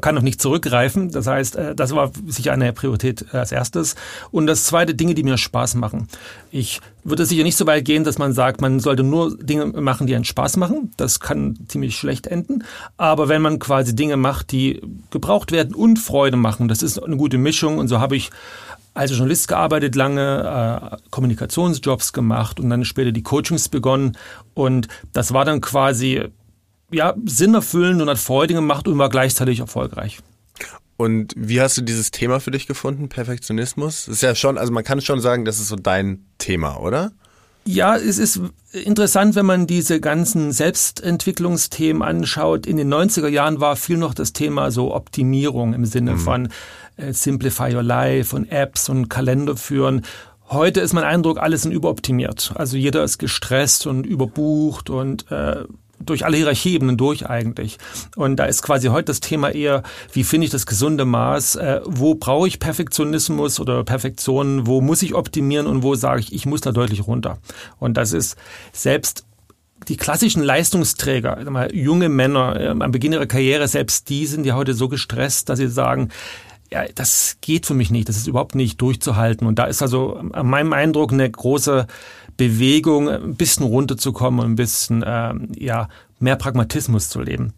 kann 0.01 0.15
noch 0.15 0.23
nicht 0.23 0.41
zurückgreifen. 0.41 1.11
Das 1.11 1.27
heißt, 1.27 1.57
äh, 1.57 1.75
das 1.75 1.95
war 1.95 2.11
sicher 2.27 2.53
eine 2.53 2.73
Priorität 2.73 3.35
als 3.35 3.53
erstes. 3.53 3.97
Und 4.31 4.47
das 4.47 4.65
zweite, 4.65 4.95
Dinge, 4.95 5.15
die 5.15 5.23
mir 5.23 5.37
Spaß 5.37 5.75
machen. 5.75 6.09
Ich 6.51 6.81
würde 7.03 7.27
sicher 7.27 7.43
nicht 7.43 7.57
so 7.57 7.67
weit 7.67 7.85
gehen, 7.85 8.05
dass 8.05 8.17
man 8.19 8.33
sagt, 8.33 8.61
man 8.61 8.81
sollte 8.81 9.03
nur 9.03 9.37
Dinge 9.37 9.67
machen, 9.67 10.07
die 10.07 10.15
einen 10.15 10.25
Spaß 10.25 10.57
machen. 10.57 10.93
Das 10.97 11.21
kann 11.21 11.59
ziemlich 11.69 11.97
schlecht 11.97 12.27
enden. 12.27 12.65
Aber 12.97 13.29
wenn 13.29 13.43
man 13.43 13.59
quasi 13.59 13.95
Dinge 13.95 14.17
macht, 14.17 14.53
die 14.53 14.81
gebraucht 15.11 15.53
werden 15.53 15.75
und 15.75 15.99
Freude 15.99 16.37
machen, 16.37 16.69
das 16.69 16.83
ist 16.83 17.03
eine 17.03 17.17
gute 17.17 17.37
Mischung. 17.37 17.79
Und 17.79 17.89
so 17.89 18.01
habe 18.01 18.17
ich 18.17 18.31
als 18.95 19.11
Journalist 19.11 19.49
gearbeitet, 19.49 19.97
lange 19.97 20.91
äh, 20.93 20.97
Kommunikationsjobs 21.11 22.13
gemacht 22.13 22.61
und 22.61 22.71
dann 22.71 22.85
später 22.85 23.11
die 23.13 23.25
Coachings 23.25 23.69
begonnen. 23.69 24.17
Und 24.55 24.89
das 25.13 25.35
war 25.35 25.45
dann 25.45 25.61
quasi 25.61 26.29
ja, 26.95 27.15
sinnerfüllend 27.25 28.01
und 28.03 28.09
hat 28.09 28.19
Freude 28.19 28.55
gemacht 28.55 28.89
und 28.89 28.99
war 28.99 29.09
gleichzeitig 29.09 29.61
erfolgreich. 29.61 30.21
Und 30.97 31.35
wie 31.37 31.61
hast 31.61 31.77
du 31.77 31.83
dieses 31.83 32.11
Thema 32.11 32.41
für 32.41 32.53
dich 32.53 32.67
gefunden, 32.67 33.09
Perfektionismus? 33.09 34.07
Das 34.07 34.17
ist 34.17 34.23
ja 34.23 34.35
schon, 34.35 34.59
also 34.59 34.73
man 34.73 34.85
kann 34.85 35.01
schon 35.01 35.21
sagen, 35.21 35.45
das 35.45 35.59
ist 35.59 35.69
so 35.69 35.77
dein 35.77 36.25
Thema, 36.39 36.79
oder? 36.79 37.13
Ja, 37.67 37.97
es 37.97 38.19
ist 38.19 38.41
interessant, 38.73 39.35
wenn 39.35 39.47
man 39.47 39.67
diese 39.67 39.99
ganzen 39.99 40.53
Selbstentwicklungsthemen 40.53 42.03
anschaut. 42.03 42.67
In 42.67 42.77
den 42.77 42.93
90er 42.93 43.29
Jahren 43.29 43.61
war 43.61 43.77
viel 43.77 43.97
noch 43.97 44.15
das 44.15 44.35
Thema 44.35 44.71
so 44.71 44.95
Optimierung 44.95 45.73
im 45.73 45.87
Sinne 45.87 46.13
mhm. 46.13 46.19
von 46.19 46.49
äh, 46.97 47.13
Simplify 47.13 47.75
Your 47.75 47.83
Life 47.83 48.37
und 48.37 48.53
Apps 48.53 48.89
und 48.89 49.09
Kalender 49.09 49.57
führen. 49.57 50.03
Heute 50.51 50.81
ist 50.81 50.93
mein 50.93 51.05
Eindruck, 51.05 51.39
alles 51.39 51.63
sind 51.63 51.73
überoptimiert. 51.73 52.53
Also 52.55 52.77
jeder 52.77 53.03
ist 53.03 53.19
gestresst 53.19 53.87
und 53.87 54.05
überbucht 54.05 54.91
und 54.91 55.31
äh, 55.33 55.65
durch 56.01 56.25
alle 56.25 56.37
Hierarchieebenen 56.37 56.97
durch 56.97 57.29
eigentlich. 57.29 57.79
Und 58.17 58.37
da 58.37 58.45
ist 58.45 58.63
quasi 58.63 58.89
heute 58.89 59.07
das 59.07 59.21
Thema 59.21 59.51
eher, 59.51 59.83
wie 60.13 60.25
finde 60.25 60.47
ich 60.47 60.51
das 60.51 60.67
gesunde 60.67 61.05
Maß? 61.05 61.57
Äh, 61.57 61.81
wo 61.85 62.15
brauche 62.15 62.49
ich 62.49 62.59
Perfektionismus 62.59 63.61
oder 63.61 63.85
Perfektion? 63.85 64.67
Wo 64.67 64.81
muss 64.81 65.03
ich 65.03 65.15
optimieren 65.15 65.67
und 65.67 65.83
wo 65.83 65.95
sage 65.95 66.21
ich, 66.21 66.33
ich 66.33 66.47
muss 66.47 66.61
da 66.61 66.73
deutlich 66.73 67.07
runter? 67.07 67.39
Und 67.79 67.97
das 67.97 68.13
ist 68.13 68.37
selbst 68.73 69.25
die 69.89 69.97
klassischen 69.97 70.43
Leistungsträger, 70.43 71.69
junge 71.73 72.09
Männer 72.09 72.59
äh, 72.59 72.69
am 72.69 72.91
Beginn 72.91 73.13
ihrer 73.13 73.27
Karriere, 73.27 73.69
selbst 73.69 74.09
die 74.09 74.27
sind 74.27 74.47
ja 74.47 74.55
heute 74.55 74.75
so 74.75 74.89
gestresst, 74.89 75.49
dass 75.49 75.59
sie 75.59 75.69
sagen, 75.69 76.11
ja, 76.73 76.85
das 76.95 77.37
geht 77.41 77.67
für 77.67 77.75
mich 77.75 77.91
nicht, 77.91 78.09
das 78.09 78.17
ist 78.17 78.27
überhaupt 78.27 78.55
nicht 78.55 78.81
durchzuhalten. 78.81 79.47
Und 79.47 79.59
da 79.59 79.65
ist 79.65 79.83
also 79.83 80.17
an 80.17 80.47
meinem 80.47 80.73
Eindruck 80.73 81.13
eine 81.13 81.31
große 81.31 81.87
Bewegung, 82.37 83.09
ein 83.09 83.35
bisschen 83.35 83.65
runterzukommen 83.65 84.41
und 84.41 84.53
ein 84.53 84.57
bisschen 84.57 85.05
ähm, 85.07 85.49
ja, 85.57 85.89
mehr 86.19 86.37
Pragmatismus 86.37 87.09
zu 87.09 87.21
leben. 87.21 87.53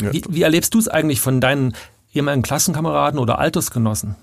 Ja. 0.00 0.12
Wie, 0.12 0.22
wie 0.28 0.42
erlebst 0.42 0.74
du 0.74 0.78
es 0.78 0.88
eigentlich 0.88 1.20
von 1.20 1.40
deinen 1.40 1.74
ehemaligen 2.12 2.42
Klassenkameraden 2.42 3.18
oder 3.18 3.38
Altersgenossen? 3.38 4.16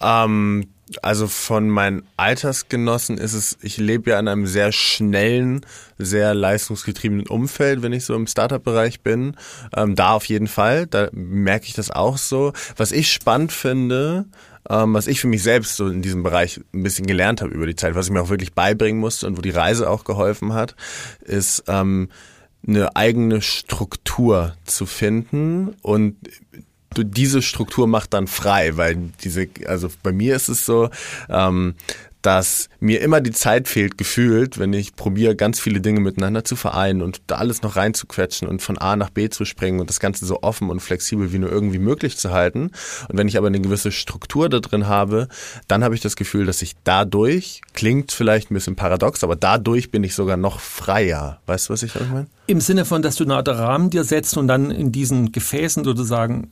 Ähm, 0.00 0.68
also 1.02 1.26
von 1.26 1.68
meinen 1.68 2.06
Altersgenossen 2.16 3.18
ist 3.18 3.32
es, 3.32 3.58
ich 3.60 3.76
lebe 3.76 4.10
ja 4.10 4.20
in 4.20 4.28
einem 4.28 4.46
sehr 4.46 4.70
schnellen, 4.70 5.66
sehr 5.98 6.34
leistungsgetriebenen 6.34 7.26
Umfeld, 7.26 7.82
wenn 7.82 7.92
ich 7.92 8.04
so 8.04 8.14
im 8.14 8.26
Startup-Bereich 8.26 9.00
bin. 9.00 9.36
Ähm, 9.76 9.96
da 9.96 10.12
auf 10.12 10.26
jeden 10.26 10.46
Fall, 10.46 10.86
da 10.86 11.08
merke 11.12 11.66
ich 11.66 11.74
das 11.74 11.90
auch 11.90 12.18
so. 12.18 12.52
Was 12.76 12.92
ich 12.92 13.12
spannend 13.12 13.52
finde, 13.52 14.26
ähm, 14.70 14.94
was 14.94 15.06
ich 15.06 15.20
für 15.20 15.28
mich 15.28 15.42
selbst 15.42 15.76
so 15.76 15.88
in 15.88 16.02
diesem 16.02 16.22
Bereich 16.22 16.60
ein 16.74 16.82
bisschen 16.82 17.06
gelernt 17.06 17.42
habe 17.42 17.52
über 17.52 17.66
die 17.66 17.76
Zeit, 17.76 17.94
was 17.94 18.06
ich 18.06 18.12
mir 18.12 18.22
auch 18.22 18.28
wirklich 18.28 18.54
beibringen 18.54 19.00
musste 19.00 19.26
und 19.26 19.36
wo 19.36 19.42
die 19.42 19.50
Reise 19.50 19.88
auch 19.88 20.04
geholfen 20.04 20.52
hat, 20.52 20.74
ist 21.20 21.64
ähm, 21.68 22.08
eine 22.66 22.96
eigene 22.96 23.42
Struktur 23.42 24.56
zu 24.64 24.86
finden 24.86 25.76
und 25.82 26.16
diese 26.96 27.42
Struktur 27.42 27.86
macht 27.86 28.14
dann 28.14 28.26
frei, 28.26 28.76
weil 28.76 28.96
diese, 29.22 29.48
also 29.66 29.90
bei 30.02 30.12
mir 30.12 30.34
ist 30.34 30.48
es 30.48 30.64
so, 30.64 30.88
ähm, 31.28 31.74
dass 32.26 32.68
mir 32.80 33.02
immer 33.02 33.20
die 33.20 33.30
Zeit 33.30 33.68
fehlt, 33.68 33.96
gefühlt, 33.96 34.58
wenn 34.58 34.72
ich 34.72 34.96
probiere, 34.96 35.36
ganz 35.36 35.60
viele 35.60 35.80
Dinge 35.80 36.00
miteinander 36.00 36.42
zu 36.42 36.56
vereinen 36.56 37.00
und 37.00 37.22
da 37.28 37.36
alles 37.36 37.62
noch 37.62 37.76
reinzuquetschen 37.76 38.48
und 38.48 38.62
von 38.62 38.78
A 38.78 38.96
nach 38.96 39.10
B 39.10 39.28
zu 39.28 39.44
springen 39.44 39.78
und 39.78 39.88
das 39.88 40.00
Ganze 40.00 40.26
so 40.26 40.42
offen 40.42 40.68
und 40.68 40.80
flexibel 40.80 41.32
wie 41.32 41.38
nur 41.38 41.52
irgendwie 41.52 41.78
möglich 41.78 42.18
zu 42.18 42.32
halten. 42.32 42.72
Und 43.08 43.16
wenn 43.16 43.28
ich 43.28 43.38
aber 43.38 43.46
eine 43.46 43.60
gewisse 43.60 43.92
Struktur 43.92 44.48
da 44.48 44.58
drin 44.58 44.88
habe, 44.88 45.28
dann 45.68 45.84
habe 45.84 45.94
ich 45.94 46.00
das 46.00 46.16
Gefühl, 46.16 46.46
dass 46.46 46.62
ich 46.62 46.74
dadurch, 46.82 47.60
klingt 47.74 48.10
vielleicht 48.10 48.50
ein 48.50 48.54
bisschen 48.54 48.74
paradox, 48.74 49.22
aber 49.22 49.36
dadurch 49.36 49.92
bin 49.92 50.02
ich 50.02 50.16
sogar 50.16 50.36
noch 50.36 50.58
freier. 50.58 51.40
Weißt 51.46 51.68
du, 51.68 51.74
was 51.74 51.84
ich 51.84 51.94
meine? 51.94 52.26
Im 52.48 52.60
Sinne 52.60 52.84
von, 52.84 53.02
dass 53.02 53.14
du 53.14 53.22
eine 53.22 53.36
Art 53.36 53.48
Rahmen 53.48 53.90
dir 53.90 54.02
setzt 54.02 54.36
und 54.36 54.48
dann 54.48 54.72
in 54.72 54.90
diesen 54.90 55.30
Gefäßen 55.30 55.84
sozusagen 55.84 56.50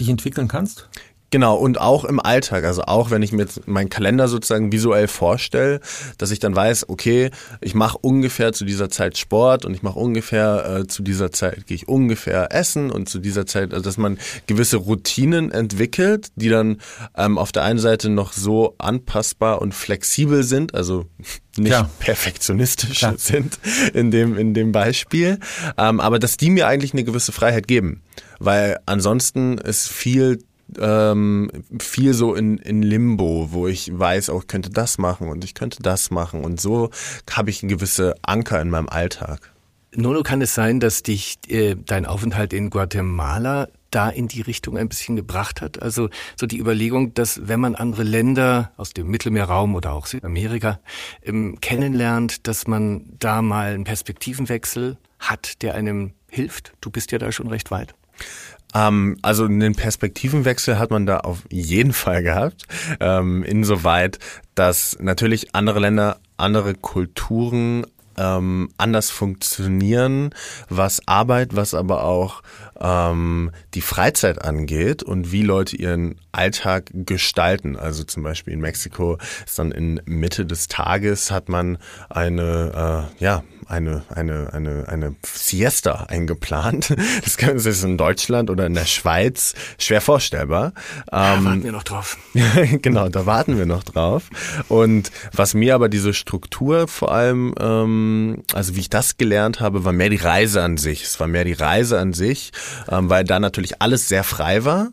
dich 0.00 0.08
entwickeln 0.08 0.48
kannst? 0.48 0.88
Genau, 1.32 1.56
und 1.56 1.80
auch 1.80 2.04
im 2.04 2.20
Alltag, 2.20 2.64
also 2.64 2.82
auch 2.82 3.10
wenn 3.10 3.22
ich 3.22 3.32
mir 3.32 3.44
jetzt 3.44 3.66
meinen 3.66 3.88
Kalender 3.88 4.28
sozusagen 4.28 4.70
visuell 4.70 5.08
vorstelle, 5.08 5.80
dass 6.18 6.30
ich 6.30 6.40
dann 6.40 6.54
weiß, 6.54 6.90
okay, 6.90 7.30
ich 7.62 7.74
mache 7.74 7.96
ungefähr 8.02 8.52
zu 8.52 8.66
dieser 8.66 8.90
Zeit 8.90 9.16
Sport 9.16 9.64
und 9.64 9.72
ich 9.72 9.82
mache 9.82 9.98
ungefähr 9.98 10.80
äh, 10.80 10.86
zu 10.86 11.02
dieser 11.02 11.32
Zeit 11.32 11.66
gehe 11.66 11.74
ich 11.74 11.88
ungefähr 11.88 12.52
essen 12.54 12.90
und 12.90 13.08
zu 13.08 13.18
dieser 13.18 13.46
Zeit, 13.46 13.72
also 13.72 13.82
dass 13.82 13.96
man 13.96 14.18
gewisse 14.46 14.76
Routinen 14.76 15.50
entwickelt, 15.50 16.28
die 16.36 16.50
dann 16.50 16.82
ähm, 17.16 17.38
auf 17.38 17.50
der 17.50 17.62
einen 17.62 17.78
Seite 17.78 18.10
noch 18.10 18.34
so 18.34 18.74
anpassbar 18.76 19.62
und 19.62 19.74
flexibel 19.74 20.42
sind, 20.42 20.74
also 20.74 21.06
nicht 21.56 21.68
Klar. 21.68 21.88
perfektionistisch 21.98 22.98
Klar. 22.98 23.14
sind 23.16 23.58
in 23.94 24.10
dem, 24.10 24.36
in 24.36 24.52
dem 24.52 24.70
Beispiel, 24.70 25.38
ähm, 25.78 25.98
aber 25.98 26.18
dass 26.18 26.36
die 26.36 26.50
mir 26.50 26.66
eigentlich 26.66 26.92
eine 26.92 27.04
gewisse 27.04 27.32
Freiheit 27.32 27.66
geben, 27.66 28.02
weil 28.38 28.78
ansonsten 28.84 29.56
ist 29.56 29.88
viel 29.88 30.38
ähm, 30.78 31.50
viel 31.78 32.14
so 32.14 32.34
in, 32.34 32.58
in 32.58 32.82
Limbo, 32.82 33.48
wo 33.52 33.68
ich 33.68 33.96
weiß, 33.96 34.30
auch 34.30 34.34
oh, 34.34 34.40
ich 34.40 34.46
könnte 34.46 34.70
das 34.70 34.98
machen 34.98 35.28
und 35.28 35.44
ich 35.44 35.54
könnte 35.54 35.82
das 35.82 36.10
machen. 36.10 36.44
Und 36.44 36.60
so 36.60 36.90
habe 37.30 37.50
ich 37.50 37.60
gewisse 37.60 38.14
Anker 38.22 38.60
in 38.60 38.70
meinem 38.70 38.88
Alltag. 38.88 39.52
Nono, 39.94 40.22
kann 40.22 40.40
es 40.40 40.54
sein, 40.54 40.80
dass 40.80 41.02
dich 41.02 41.38
äh, 41.48 41.76
dein 41.76 42.06
Aufenthalt 42.06 42.54
in 42.54 42.70
Guatemala 42.70 43.68
da 43.90 44.08
in 44.08 44.26
die 44.26 44.40
Richtung 44.40 44.78
ein 44.78 44.88
bisschen 44.88 45.16
gebracht 45.16 45.60
hat? 45.60 45.82
Also 45.82 46.08
so 46.34 46.46
die 46.46 46.58
Überlegung, 46.58 47.12
dass 47.12 47.46
wenn 47.46 47.60
man 47.60 47.74
andere 47.74 48.02
Länder 48.02 48.72
aus 48.78 48.94
dem 48.94 49.08
Mittelmeerraum 49.08 49.74
oder 49.74 49.92
auch 49.92 50.06
Südamerika 50.06 50.80
ähm, 51.22 51.58
kennenlernt, 51.60 52.46
dass 52.46 52.66
man 52.66 53.04
da 53.18 53.42
mal 53.42 53.74
einen 53.74 53.84
Perspektivenwechsel 53.84 54.96
hat, 55.18 55.60
der 55.62 55.74
einem 55.74 56.14
hilft. 56.28 56.72
Du 56.80 56.90
bist 56.90 57.12
ja 57.12 57.18
da 57.18 57.30
schon 57.30 57.48
recht 57.48 57.70
weit. 57.70 57.94
Ähm, 58.74 59.16
also 59.22 59.44
einen 59.44 59.74
Perspektivenwechsel 59.74 60.78
hat 60.78 60.90
man 60.90 61.06
da 61.06 61.18
auf 61.18 61.42
jeden 61.50 61.92
Fall 61.92 62.22
gehabt. 62.22 62.66
Ähm, 63.00 63.42
insoweit, 63.42 64.18
dass 64.54 64.96
natürlich 65.00 65.54
andere 65.54 65.80
Länder, 65.80 66.18
andere 66.36 66.74
Kulturen 66.74 67.84
ähm, 68.16 68.68
anders 68.76 69.10
funktionieren, 69.10 70.30
was 70.68 71.06
Arbeit, 71.06 71.56
was 71.56 71.74
aber 71.74 72.04
auch 72.04 72.42
ähm, 72.80 73.50
die 73.74 73.80
Freizeit 73.80 74.42
angeht 74.42 75.02
und 75.02 75.32
wie 75.32 75.42
Leute 75.42 75.76
ihren 75.76 76.16
Alltag 76.32 76.90
gestalten. 76.92 77.76
Also 77.76 78.04
zum 78.04 78.22
Beispiel 78.22 78.54
in 78.54 78.60
Mexiko 78.60 79.18
ist 79.46 79.58
dann 79.58 79.72
in 79.72 80.00
Mitte 80.04 80.46
des 80.46 80.68
Tages 80.68 81.30
hat 81.30 81.48
man 81.48 81.78
eine, 82.10 83.08
äh, 83.18 83.24
ja, 83.24 83.42
eine, 83.72 84.04
eine, 84.14 84.52
eine, 84.52 84.88
eine 84.88 85.16
Siesta 85.24 86.04
eingeplant. 86.08 86.94
Das 87.22 87.66
ist 87.66 87.84
in 87.84 87.96
Deutschland 87.96 88.50
oder 88.50 88.66
in 88.66 88.74
der 88.74 88.84
Schweiz 88.84 89.54
schwer 89.78 90.00
vorstellbar. 90.00 90.72
Da 91.06 91.34
ähm, 91.34 91.44
warten 91.44 91.64
wir 91.64 91.72
noch 91.72 91.82
drauf. 91.82 92.18
genau, 92.82 93.08
da 93.08 93.26
warten 93.26 93.58
wir 93.58 93.66
noch 93.66 93.82
drauf. 93.82 94.24
Und 94.68 95.10
was 95.32 95.54
mir 95.54 95.74
aber 95.74 95.88
diese 95.88 96.14
Struktur 96.14 96.88
vor 96.88 97.12
allem, 97.12 97.54
ähm, 97.58 98.42
also 98.52 98.76
wie 98.76 98.80
ich 98.80 98.90
das 98.90 99.16
gelernt 99.16 99.60
habe, 99.60 99.84
war 99.84 99.92
mehr 99.92 100.10
die 100.10 100.16
Reise 100.16 100.62
an 100.62 100.76
sich. 100.76 101.02
Es 101.04 101.18
war 101.20 101.26
mehr 101.26 101.44
die 101.44 101.52
Reise 101.52 101.98
an 101.98 102.12
sich, 102.12 102.52
ähm, 102.88 103.08
weil 103.10 103.24
da 103.24 103.40
natürlich 103.40 103.80
alles 103.80 104.08
sehr 104.08 104.24
frei 104.24 104.64
war 104.64 104.92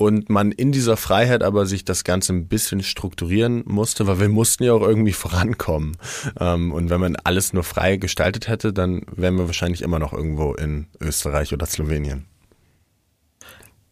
und 0.00 0.30
man 0.30 0.50
in 0.50 0.72
dieser 0.72 0.96
Freiheit 0.96 1.42
aber 1.42 1.66
sich 1.66 1.84
das 1.84 2.04
Ganze 2.04 2.32
ein 2.32 2.48
bisschen 2.48 2.82
strukturieren 2.82 3.62
musste, 3.66 4.06
weil 4.06 4.18
wir 4.18 4.30
mussten 4.30 4.64
ja 4.64 4.72
auch 4.72 4.80
irgendwie 4.80 5.12
vorankommen. 5.12 5.98
Ähm, 6.40 6.72
und 6.72 6.88
wenn 6.88 7.00
man 7.00 7.16
alles 7.16 7.52
nur 7.52 7.64
frei 7.64 7.98
gestaltet 7.98 8.48
hätte, 8.48 8.72
dann 8.72 9.02
wären 9.14 9.36
wir 9.36 9.46
wahrscheinlich 9.46 9.82
immer 9.82 9.98
noch 9.98 10.14
irgendwo 10.14 10.54
in 10.54 10.86
Österreich 11.00 11.52
oder 11.52 11.66
Slowenien. 11.66 12.24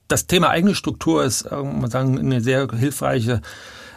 Das 0.08 0.26
Thema 0.26 0.48
eigene 0.48 0.74
Struktur 0.74 1.24
ist, 1.24 1.42
äh, 1.42 1.62
man 1.62 1.90
sagen, 1.90 2.18
eine 2.18 2.40
sehr 2.40 2.66
hilfreiche, 2.72 3.42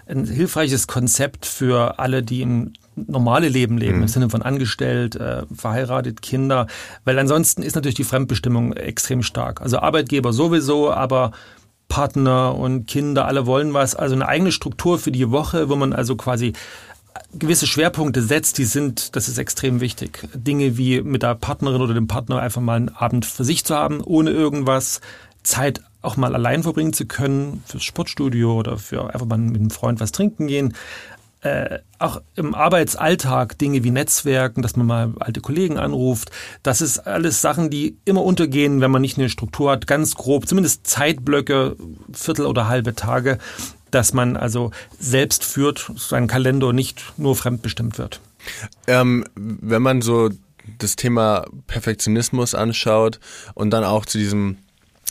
ein 0.05 0.25
hilfreiches 0.25 0.87
Konzept 0.87 1.45
für 1.45 1.97
alle, 1.97 2.23
die 2.23 2.41
im 2.41 2.73
normale 2.97 3.47
Leben 3.47 3.77
leben, 3.77 3.97
mhm. 3.97 4.01
im 4.01 4.07
Sinne 4.09 4.29
von 4.29 4.41
angestellt, 4.41 5.15
äh, 5.15 5.43
verheiratet, 5.55 6.21
Kinder, 6.21 6.67
weil 7.05 7.17
ansonsten 7.17 7.63
ist 7.63 7.75
natürlich 7.75 7.95
die 7.95 8.03
Fremdbestimmung 8.03 8.73
extrem 8.73 9.23
stark. 9.23 9.61
Also 9.61 9.79
Arbeitgeber 9.79 10.33
sowieso, 10.33 10.91
aber 10.91 11.31
Partner 11.91 12.55
und 12.55 12.87
Kinder, 12.87 13.25
alle 13.25 13.45
wollen 13.45 13.73
was. 13.73 13.95
Also 13.95 14.15
eine 14.15 14.25
eigene 14.25 14.53
Struktur 14.53 14.97
für 14.97 15.11
die 15.11 15.29
Woche, 15.29 15.67
wo 15.67 15.75
man 15.75 15.91
also 15.91 16.15
quasi 16.15 16.53
gewisse 17.33 17.67
Schwerpunkte 17.67 18.21
setzt, 18.21 18.57
die 18.59 18.63
sind, 18.63 19.17
das 19.17 19.27
ist 19.27 19.37
extrem 19.37 19.81
wichtig. 19.81 20.25
Dinge 20.33 20.77
wie 20.77 21.01
mit 21.01 21.21
der 21.21 21.35
Partnerin 21.35 21.81
oder 21.81 21.93
dem 21.93 22.07
Partner 22.07 22.39
einfach 22.39 22.61
mal 22.61 22.77
einen 22.77 22.89
Abend 22.95 23.25
für 23.25 23.43
sich 23.43 23.65
zu 23.65 23.75
haben, 23.75 23.99
ohne 24.01 24.31
irgendwas, 24.31 25.01
Zeit 25.43 25.81
auch 26.01 26.15
mal 26.15 26.33
allein 26.33 26.63
verbringen 26.63 26.93
zu 26.93 27.05
können, 27.05 27.61
fürs 27.65 27.83
Sportstudio 27.83 28.57
oder 28.57 28.77
für 28.77 29.13
einfach 29.13 29.27
mal 29.27 29.37
mit 29.37 29.59
einem 29.59 29.69
Freund 29.69 29.99
was 29.99 30.13
trinken 30.13 30.47
gehen 30.47 30.73
äh, 31.41 31.79
auch 31.97 32.21
im 32.35 32.53
Arbeitsalltag 32.53 33.57
Dinge 33.57 33.83
wie 33.83 33.91
Netzwerken, 33.91 34.61
dass 34.61 34.75
man 34.75 34.85
mal 34.85 35.13
alte 35.19 35.41
Kollegen 35.41 35.77
anruft, 35.77 36.31
das 36.61 36.81
ist 36.81 36.99
alles 36.99 37.41
Sachen, 37.41 37.69
die 37.69 37.97
immer 38.05 38.23
untergehen, 38.23 38.79
wenn 38.79 38.91
man 38.91 39.01
nicht 39.01 39.17
eine 39.17 39.29
Struktur 39.29 39.71
hat, 39.71 39.87
ganz 39.87 40.15
grob, 40.15 40.47
zumindest 40.47 40.85
Zeitblöcke, 40.85 41.75
Viertel 42.13 42.45
oder 42.45 42.67
halbe 42.67 42.93
Tage, 42.93 43.39
dass 43.89 44.13
man 44.13 44.37
also 44.37 44.71
selbst 44.99 45.43
führt, 45.43 45.91
sein 45.97 46.27
Kalender 46.27 46.73
nicht 46.73 47.03
nur 47.17 47.35
fremdbestimmt 47.35 47.97
wird. 47.97 48.21
Ähm, 48.87 49.25
wenn 49.35 49.81
man 49.81 50.01
so 50.01 50.29
das 50.77 50.95
Thema 50.95 51.45
Perfektionismus 51.67 52.55
anschaut 52.55 53.19
und 53.55 53.71
dann 53.71 53.83
auch 53.83 54.05
zu 54.05 54.17
diesem 54.17 54.57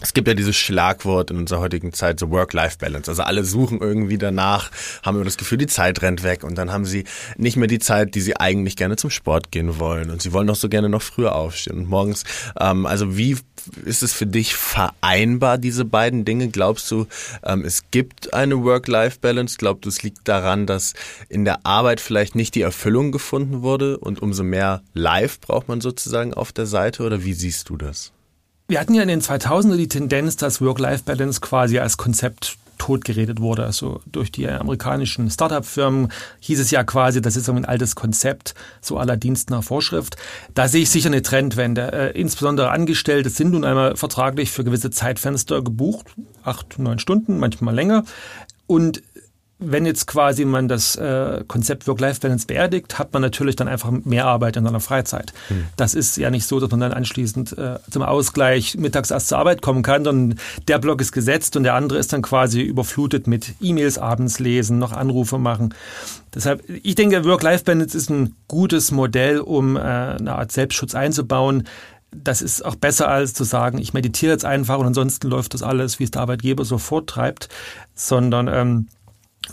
es 0.00 0.14
gibt 0.14 0.28
ja 0.28 0.34
dieses 0.34 0.56
Schlagwort 0.56 1.30
in 1.30 1.36
unserer 1.36 1.60
heutigen 1.60 1.92
Zeit, 1.92 2.18
so 2.18 2.30
Work-Life-Balance. 2.30 3.10
Also 3.10 3.22
alle 3.22 3.44
suchen 3.44 3.80
irgendwie 3.80 4.18
danach, 4.18 4.70
haben 5.02 5.16
immer 5.16 5.24
das 5.24 5.36
Gefühl, 5.36 5.58
die 5.58 5.66
Zeit 5.66 6.02
rennt 6.02 6.22
weg 6.22 6.42
und 6.42 6.56
dann 6.56 6.72
haben 6.72 6.86
sie 6.86 7.04
nicht 7.36 7.56
mehr 7.56 7.68
die 7.68 7.78
Zeit, 7.78 8.14
die 8.14 8.20
sie 8.20 8.36
eigentlich 8.36 8.76
gerne 8.76 8.96
zum 8.96 9.10
Sport 9.10 9.50
gehen 9.52 9.78
wollen 9.78 10.10
und 10.10 10.22
sie 10.22 10.32
wollen 10.32 10.46
doch 10.46 10.56
so 10.56 10.68
gerne 10.68 10.88
noch 10.88 11.02
früher 11.02 11.34
aufstehen 11.34 11.78
und 11.78 11.88
morgens. 11.88 12.24
Ähm, 12.58 12.86
also 12.86 13.16
wie 13.16 13.36
ist 13.84 14.02
es 14.02 14.14
für 14.14 14.26
dich 14.26 14.54
vereinbar, 14.54 15.58
diese 15.58 15.84
beiden 15.84 16.24
Dinge? 16.24 16.48
Glaubst 16.48 16.90
du, 16.90 17.06
ähm, 17.42 17.64
es 17.64 17.90
gibt 17.90 18.32
eine 18.32 18.64
Work-Life-Balance? 18.64 19.56
Glaubst 19.58 19.84
du, 19.84 19.90
es 19.90 20.02
liegt 20.02 20.26
daran, 20.26 20.66
dass 20.66 20.94
in 21.28 21.44
der 21.44 21.66
Arbeit 21.66 22.00
vielleicht 22.00 22.34
nicht 22.34 22.54
die 22.54 22.62
Erfüllung 22.62 23.12
gefunden 23.12 23.62
wurde 23.62 23.98
und 23.98 24.22
umso 24.22 24.44
mehr 24.44 24.82
Live 24.94 25.40
braucht 25.40 25.68
man 25.68 25.80
sozusagen 25.80 26.32
auf 26.32 26.52
der 26.52 26.66
Seite 26.66 27.02
oder 27.02 27.22
wie 27.24 27.34
siehst 27.34 27.68
du 27.68 27.76
das? 27.76 28.12
Wir 28.70 28.78
hatten 28.78 28.94
ja 28.94 29.02
in 29.02 29.08
den 29.08 29.20
2000er 29.20 29.76
die 29.76 29.88
Tendenz, 29.88 30.36
dass 30.36 30.60
Work-Life-Balance 30.60 31.40
quasi 31.40 31.80
als 31.80 31.96
Konzept 31.96 32.56
totgeredet 32.78 33.40
wurde. 33.40 33.64
Also 33.64 34.00
durch 34.06 34.30
die 34.30 34.48
amerikanischen 34.48 35.28
Startup-Firmen 35.28 36.12
hieß 36.38 36.60
es 36.60 36.70
ja 36.70 36.84
quasi, 36.84 37.20
das 37.20 37.34
ist 37.34 37.48
ein 37.48 37.64
altes 37.64 37.96
Konzept, 37.96 38.54
so 38.80 38.96
aller 38.96 39.16
Dienst 39.16 39.50
nach 39.50 39.64
Vorschrift. 39.64 40.16
Da 40.54 40.68
sehe 40.68 40.82
ich 40.82 40.90
sicher 40.90 41.08
eine 41.08 41.22
Trendwende. 41.22 41.92
Äh, 41.92 42.20
insbesondere 42.20 42.70
Angestellte 42.70 43.28
sind 43.28 43.50
nun 43.50 43.64
einmal 43.64 43.96
vertraglich 43.96 44.52
für 44.52 44.62
gewisse 44.62 44.92
Zeitfenster 44.92 45.62
gebucht, 45.62 46.06
acht, 46.44 46.78
neun 46.78 47.00
Stunden, 47.00 47.40
manchmal 47.40 47.74
länger. 47.74 48.04
Und 48.68 49.02
wenn 49.60 49.86
jetzt 49.86 50.06
quasi 50.06 50.44
man 50.44 50.68
das 50.68 50.96
äh, 50.96 51.44
Konzept 51.46 51.86
Work-Life-Balance 51.86 52.46
beerdigt, 52.46 52.98
hat 52.98 53.12
man 53.12 53.22
natürlich 53.22 53.56
dann 53.56 53.68
einfach 53.68 53.90
mehr 53.90 54.24
Arbeit 54.24 54.56
in 54.56 54.64
seiner 54.64 54.80
Freizeit. 54.80 55.32
Hm. 55.48 55.66
Das 55.76 55.94
ist 55.94 56.16
ja 56.16 56.30
nicht 56.30 56.46
so, 56.46 56.58
dass 56.58 56.70
man 56.70 56.80
dann 56.80 56.92
anschließend 56.92 57.56
äh, 57.58 57.78
zum 57.90 58.02
Ausgleich 58.02 58.76
mittags 58.76 59.10
erst 59.10 59.28
zur 59.28 59.38
Arbeit 59.38 59.62
kommen 59.62 59.82
kann, 59.82 60.04
sondern 60.04 60.38
der 60.66 60.78
Block 60.78 61.00
ist 61.00 61.12
gesetzt 61.12 61.56
und 61.56 61.64
der 61.64 61.74
andere 61.74 61.98
ist 61.98 62.12
dann 62.12 62.22
quasi 62.22 62.62
überflutet 62.62 63.26
mit 63.26 63.54
E-Mails 63.60 63.98
abends 63.98 64.38
lesen, 64.38 64.78
noch 64.78 64.92
Anrufe 64.92 65.38
machen. 65.38 65.74
Deshalb, 66.34 66.62
ich 66.82 66.94
denke, 66.94 67.24
Work-Life-Balance 67.24 67.96
ist 67.96 68.08
ein 68.08 68.36
gutes 68.48 68.90
Modell, 68.90 69.40
um 69.40 69.76
äh, 69.76 69.80
eine 69.80 70.36
Art 70.36 70.52
Selbstschutz 70.52 70.94
einzubauen 70.94 71.64
das 72.12 72.42
ist 72.42 72.64
auch 72.64 72.74
besser 72.74 73.08
als 73.08 73.34
zu 73.34 73.44
sagen, 73.44 73.78
ich 73.78 73.94
meditiere 73.94 74.32
jetzt 74.32 74.44
einfach 74.44 74.78
und 74.78 74.86
ansonsten 74.86 75.28
läuft 75.28 75.54
das 75.54 75.62
alles, 75.62 75.98
wie 75.98 76.04
es 76.04 76.10
der 76.10 76.22
Arbeitgeber 76.22 76.64
so 76.64 76.78
vortreibt, 76.78 77.48
sondern 77.94 78.48
ähm, 78.48 78.88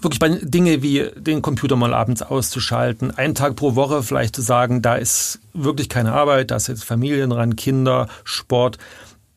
wirklich 0.01 0.19
bei 0.19 0.29
Dinge 0.29 0.81
wie 0.81 1.09
den 1.15 1.41
Computer 1.41 1.75
mal 1.75 1.93
abends 1.93 2.21
auszuschalten, 2.21 3.17
einen 3.17 3.35
Tag 3.35 3.55
pro 3.55 3.75
Woche 3.75 4.03
vielleicht 4.03 4.35
zu 4.35 4.41
sagen, 4.41 4.81
da 4.81 4.95
ist 4.95 5.39
wirklich 5.53 5.89
keine 5.89 6.13
Arbeit, 6.13 6.51
da 6.51 6.55
ist 6.55 6.67
jetzt 6.67 6.83
Familien 6.83 7.29
dran, 7.29 7.55
Kinder, 7.55 8.07
Sport, 8.23 8.77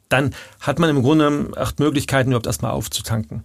dann 0.09 0.35
hat 0.61 0.78
man 0.78 0.90
im 0.90 1.02
Grunde 1.02 1.52
acht 1.57 1.78
Möglichkeiten, 1.78 2.30
überhaupt 2.30 2.47
erstmal 2.47 2.73
aufzutanken. 2.73 3.45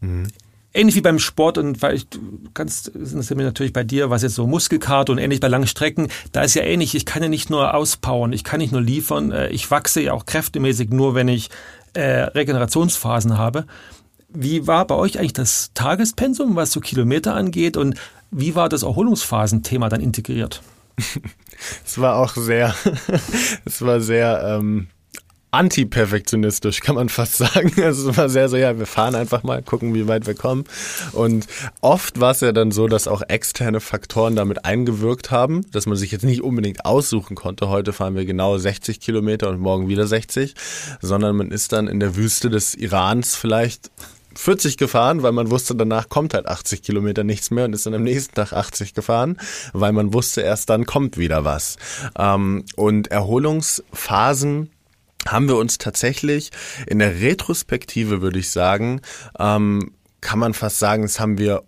Mhm. 0.00 0.28
ähnlich 0.74 0.94
wie 0.94 1.00
beim 1.00 1.18
Sport 1.18 1.56
und 1.56 1.80
weil 1.80 1.94
ich 1.94 2.06
ganz 2.52 2.86
interessiert 2.86 3.36
mich 3.36 3.46
natürlich 3.46 3.72
bei 3.72 3.84
dir, 3.84 4.10
was 4.10 4.22
jetzt 4.22 4.34
so 4.34 4.46
Muskelkater 4.46 5.12
und 5.12 5.18
ähnlich 5.18 5.40
bei 5.40 5.48
langen 5.48 5.66
Strecken, 5.66 6.08
da 6.32 6.42
ist 6.42 6.54
ja 6.54 6.62
ähnlich, 6.62 6.94
ich 6.94 7.06
kann 7.06 7.22
ja 7.22 7.28
nicht 7.30 7.48
nur 7.48 7.72
auspowern, 7.74 8.32
ich 8.32 8.44
kann 8.44 8.58
nicht 8.58 8.72
nur 8.72 8.82
liefern, 8.82 9.30
äh, 9.30 9.48
ich 9.48 9.70
wachse 9.70 10.02
ja 10.02 10.12
auch 10.12 10.26
kräftemäßig 10.26 10.90
nur, 10.90 11.14
wenn 11.14 11.28
ich 11.28 11.48
äh, 11.94 12.24
Regenerationsphasen 12.24 13.38
habe. 13.38 13.64
Wie 14.38 14.66
war 14.66 14.86
bei 14.86 14.94
euch 14.94 15.18
eigentlich 15.18 15.32
das 15.32 15.70
Tagespensum, 15.72 16.56
was 16.56 16.70
so 16.70 16.80
Kilometer 16.80 17.34
angeht 17.34 17.78
und 17.78 17.94
wie 18.30 18.54
war 18.54 18.68
das 18.68 18.82
Erholungsphasenthema 18.82 19.88
dann 19.88 20.00
integriert? 20.00 20.62
Es 21.86 21.98
war 21.98 22.16
auch 22.16 22.34
sehr, 22.36 22.74
es 23.64 23.80
war 23.80 24.02
sehr 24.02 24.42
ähm, 24.44 24.88
anti-perfektionistisch, 25.52 26.80
kann 26.80 26.96
man 26.96 27.08
fast 27.08 27.38
sagen. 27.38 27.72
Also 27.82 28.10
es 28.10 28.16
war 28.18 28.28
sehr 28.28 28.50
so, 28.50 28.58
ja, 28.58 28.78
wir 28.78 28.84
fahren 28.84 29.14
einfach 29.14 29.42
mal, 29.42 29.62
gucken, 29.62 29.94
wie 29.94 30.06
weit 30.06 30.26
wir 30.26 30.34
kommen. 30.34 30.64
Und 31.12 31.46
oft 31.80 32.20
war 32.20 32.32
es 32.32 32.40
ja 32.40 32.52
dann 32.52 32.72
so, 32.72 32.88
dass 32.88 33.08
auch 33.08 33.22
externe 33.26 33.80
Faktoren 33.80 34.36
damit 34.36 34.66
eingewirkt 34.66 35.30
haben, 35.30 35.62
dass 35.70 35.86
man 35.86 35.96
sich 35.96 36.12
jetzt 36.12 36.26
nicht 36.26 36.42
unbedingt 36.42 36.84
aussuchen 36.84 37.36
konnte, 37.36 37.70
heute 37.70 37.94
fahren 37.94 38.16
wir 38.16 38.26
genau 38.26 38.58
60 38.58 39.00
Kilometer 39.00 39.48
und 39.48 39.60
morgen 39.60 39.88
wieder 39.88 40.06
60, 40.06 40.54
sondern 41.00 41.36
man 41.36 41.50
ist 41.50 41.72
dann 41.72 41.88
in 41.88 42.00
der 42.00 42.16
Wüste 42.16 42.50
des 42.50 42.74
Irans 42.74 43.34
vielleicht 43.34 43.90
40 44.36 44.76
gefahren, 44.76 45.22
weil 45.22 45.32
man 45.32 45.50
wusste, 45.50 45.74
danach 45.74 46.08
kommt 46.08 46.34
halt 46.34 46.46
80 46.46 46.82
Kilometer 46.82 47.24
nichts 47.24 47.50
mehr 47.50 47.64
und 47.64 47.72
ist 47.72 47.86
dann 47.86 47.94
am 47.94 48.02
nächsten 48.02 48.34
Tag 48.34 48.52
80 48.52 48.94
gefahren, 48.94 49.38
weil 49.72 49.92
man 49.92 50.12
wusste, 50.12 50.42
erst 50.42 50.70
dann 50.70 50.86
kommt 50.86 51.18
wieder 51.18 51.44
was. 51.44 51.76
Ähm, 52.18 52.64
und 52.76 53.08
Erholungsphasen 53.08 54.70
haben 55.26 55.48
wir 55.48 55.56
uns 55.56 55.78
tatsächlich 55.78 56.50
in 56.86 56.98
der 56.98 57.20
Retrospektive, 57.20 58.22
würde 58.22 58.38
ich 58.38 58.50
sagen, 58.50 59.00
ähm, 59.38 59.92
kann 60.20 60.38
man 60.38 60.54
fast 60.54 60.78
sagen, 60.78 61.02
das 61.02 61.20
haben 61.20 61.38
wir 61.38 61.62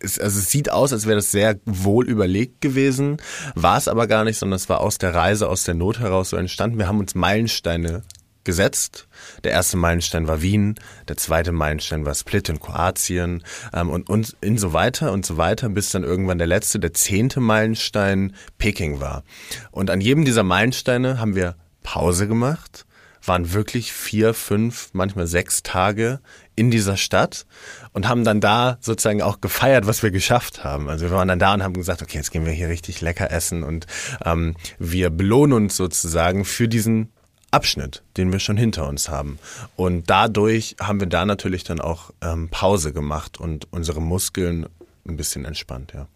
es, 0.00 0.18
also 0.18 0.38
es 0.38 0.50
sieht 0.50 0.70
aus, 0.70 0.92
als 0.92 1.06
wäre 1.06 1.16
das 1.16 1.30
sehr 1.30 1.58
wohl 1.64 2.08
überlegt 2.08 2.60
gewesen, 2.60 3.18
war 3.54 3.76
es 3.78 3.88
aber 3.88 4.06
gar 4.06 4.24
nicht, 4.24 4.38
sondern 4.38 4.56
es 4.56 4.68
war 4.68 4.80
aus 4.80 4.98
der 4.98 5.14
Reise, 5.14 5.48
aus 5.48 5.64
der 5.64 5.74
Not 5.74 6.00
heraus 6.00 6.30
so 6.30 6.36
entstanden. 6.36 6.78
Wir 6.78 6.88
haben 6.88 6.98
uns 6.98 7.14
Meilensteine 7.14 8.02
gesetzt. 8.44 9.08
Der 9.44 9.52
erste 9.52 9.76
Meilenstein 9.76 10.28
war 10.28 10.42
Wien, 10.42 10.74
der 11.08 11.16
zweite 11.16 11.52
Meilenstein 11.52 12.04
war 12.04 12.14
Split 12.14 12.48
in 12.48 12.60
Kroatien 12.60 13.42
ähm, 13.72 13.90
und, 13.90 14.08
und 14.08 14.36
in 14.40 14.58
so 14.58 14.72
weiter 14.72 15.12
und 15.12 15.26
so 15.26 15.36
weiter, 15.36 15.68
bis 15.68 15.90
dann 15.90 16.04
irgendwann 16.04 16.38
der 16.38 16.46
letzte, 16.46 16.78
der 16.78 16.94
zehnte 16.94 17.40
Meilenstein 17.40 18.34
Peking 18.58 19.00
war. 19.00 19.24
Und 19.70 19.90
an 19.90 20.00
jedem 20.00 20.24
dieser 20.24 20.42
Meilensteine 20.42 21.18
haben 21.18 21.34
wir 21.34 21.56
Pause 21.82 22.28
gemacht, 22.28 22.86
waren 23.24 23.52
wirklich 23.52 23.92
vier, 23.92 24.32
fünf, 24.34 24.90
manchmal 24.92 25.26
sechs 25.26 25.62
Tage 25.62 26.20
in 26.56 26.70
dieser 26.70 26.96
Stadt 26.96 27.46
und 27.92 28.08
haben 28.08 28.24
dann 28.24 28.40
da 28.40 28.78
sozusagen 28.80 29.22
auch 29.22 29.40
gefeiert, 29.40 29.86
was 29.86 30.02
wir 30.02 30.10
geschafft 30.10 30.64
haben. 30.64 30.88
Also 30.88 31.06
wir 31.06 31.12
waren 31.12 31.28
dann 31.28 31.38
da 31.38 31.54
und 31.54 31.62
haben 31.62 31.74
gesagt, 31.74 32.02
okay, 32.02 32.18
jetzt 32.18 32.30
gehen 32.30 32.46
wir 32.46 32.52
hier 32.52 32.68
richtig 32.68 33.00
lecker 33.00 33.30
essen 33.30 33.62
und 33.62 33.86
ähm, 34.24 34.56
wir 34.78 35.10
belohnen 35.10 35.52
uns 35.52 35.76
sozusagen 35.76 36.44
für 36.44 36.68
diesen 36.68 37.12
Abschnitt, 37.50 38.02
den 38.16 38.32
wir 38.32 38.38
schon 38.38 38.56
hinter 38.56 38.88
uns 38.88 39.08
haben. 39.08 39.38
Und 39.76 40.08
dadurch 40.08 40.76
haben 40.80 41.00
wir 41.00 41.08
da 41.08 41.24
natürlich 41.24 41.64
dann 41.64 41.80
auch 41.80 42.10
ähm, 42.20 42.48
Pause 42.48 42.92
gemacht 42.92 43.38
und 43.38 43.66
unsere 43.72 44.00
Muskeln 44.00 44.66
ein 45.06 45.16
bisschen 45.16 45.44
entspannt, 45.44 45.92
ja. 45.94 46.06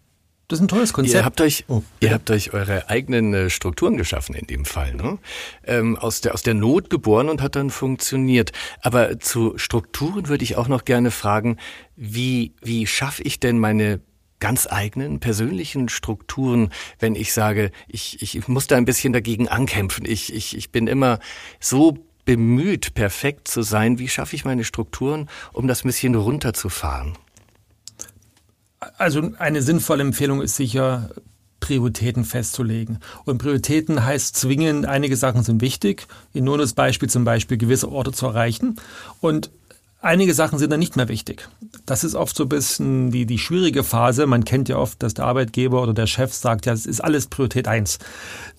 Das 0.47 0.59
ist 0.59 0.65
ein 0.65 0.67
tolles 0.67 0.93
Konzept. 0.93 1.15
Ihr 1.15 1.25
habt 1.25 1.41
euch, 1.41 1.65
oh, 1.69 1.81
ihr 2.01 2.13
habt 2.13 2.29
euch 2.29 2.53
eure 2.53 2.87
eigenen 2.87 3.33
äh, 3.33 3.49
Strukturen 3.49 3.97
geschaffen 3.97 4.35
in 4.35 4.45
dem 4.45 4.63
Fall, 4.63 4.93
ne? 4.93 5.17
Ähm, 5.63 5.97
aus 5.97 6.21
der 6.21 6.35
aus 6.35 6.43
der 6.43 6.53
Not 6.53 6.91
geboren 6.91 7.29
und 7.29 7.41
hat 7.41 7.55
dann 7.55 7.71
funktioniert. 7.71 8.51
Aber 8.81 9.19
zu 9.19 9.57
Strukturen 9.57 10.27
würde 10.27 10.43
ich 10.43 10.55
auch 10.55 10.67
noch 10.67 10.85
gerne 10.85 11.09
fragen: 11.09 11.57
Wie 11.95 12.53
wie 12.61 12.85
schaffe 12.85 13.23
ich 13.23 13.39
denn 13.39 13.57
meine 13.57 14.01
ganz 14.39 14.67
eigenen 14.69 15.19
persönlichen 15.19 15.89
Strukturen, 15.89 16.69
wenn 16.99 17.15
ich 17.15 17.33
sage, 17.33 17.71
ich, 17.87 18.21
ich 18.21 18.47
muss 18.47 18.67
da 18.67 18.75
ein 18.75 18.85
bisschen 18.85 19.13
dagegen 19.13 19.47
ankämpfen. 19.47 20.05
Ich, 20.05 20.33
ich, 20.33 20.57
ich 20.57 20.71
bin 20.71 20.87
immer 20.87 21.19
so 21.59 21.97
bemüht, 22.25 22.93
perfekt 22.95 23.47
zu 23.47 23.61
sein. 23.61 23.99
Wie 23.99 24.09
schaffe 24.09 24.35
ich 24.35 24.45
meine 24.45 24.63
Strukturen, 24.63 25.29
um 25.53 25.67
das 25.67 25.83
ein 25.83 25.87
bisschen 25.87 26.15
runterzufahren? 26.15 27.17
Also 28.97 29.31
eine 29.37 29.61
sinnvolle 29.61 30.03
Empfehlung 30.03 30.41
ist 30.41 30.55
sicher, 30.55 31.09
Prioritäten 31.59 32.25
festzulegen. 32.25 32.99
Und 33.23 33.39
Prioritäten 33.39 34.03
heißt 34.03 34.35
zwingend, 34.35 34.85
einige 34.85 35.15
Sachen 35.15 35.43
sind 35.43 35.61
wichtig. 35.61 36.05
In 36.33 36.43
nur 36.43 36.57
das 36.57 36.73
Beispiel 36.73 37.09
zum 37.09 37.23
Beispiel 37.23 37.57
gewisse 37.57 37.91
Orte 37.91 38.11
zu 38.11 38.27
erreichen. 38.27 38.75
Und 39.21 39.49
einige 40.05 40.33
Sachen 40.33 40.59
sind 40.59 40.71
dann 40.71 40.79
nicht 40.79 40.95
mehr 40.95 41.09
wichtig. 41.09 41.49
Das 41.85 42.03
ist 42.03 42.15
oft 42.15 42.35
so 42.35 42.43
ein 42.43 42.49
bisschen 42.49 43.11
die, 43.11 43.25
die 43.25 43.37
schwierige 43.37 43.83
Phase. 43.83 44.27
Man 44.27 44.45
kennt 44.45 44.69
ja 44.69 44.77
oft, 44.77 45.01
dass 45.03 45.15
der 45.15 45.25
Arbeitgeber 45.25 45.81
oder 45.81 45.93
der 45.93 46.07
Chef 46.07 46.33
sagt, 46.33 46.65
ja, 46.65 46.73
es 46.73 46.85
ist 46.85 47.01
alles 47.01 47.27
Priorität 47.27 47.67
eins. 47.67 47.99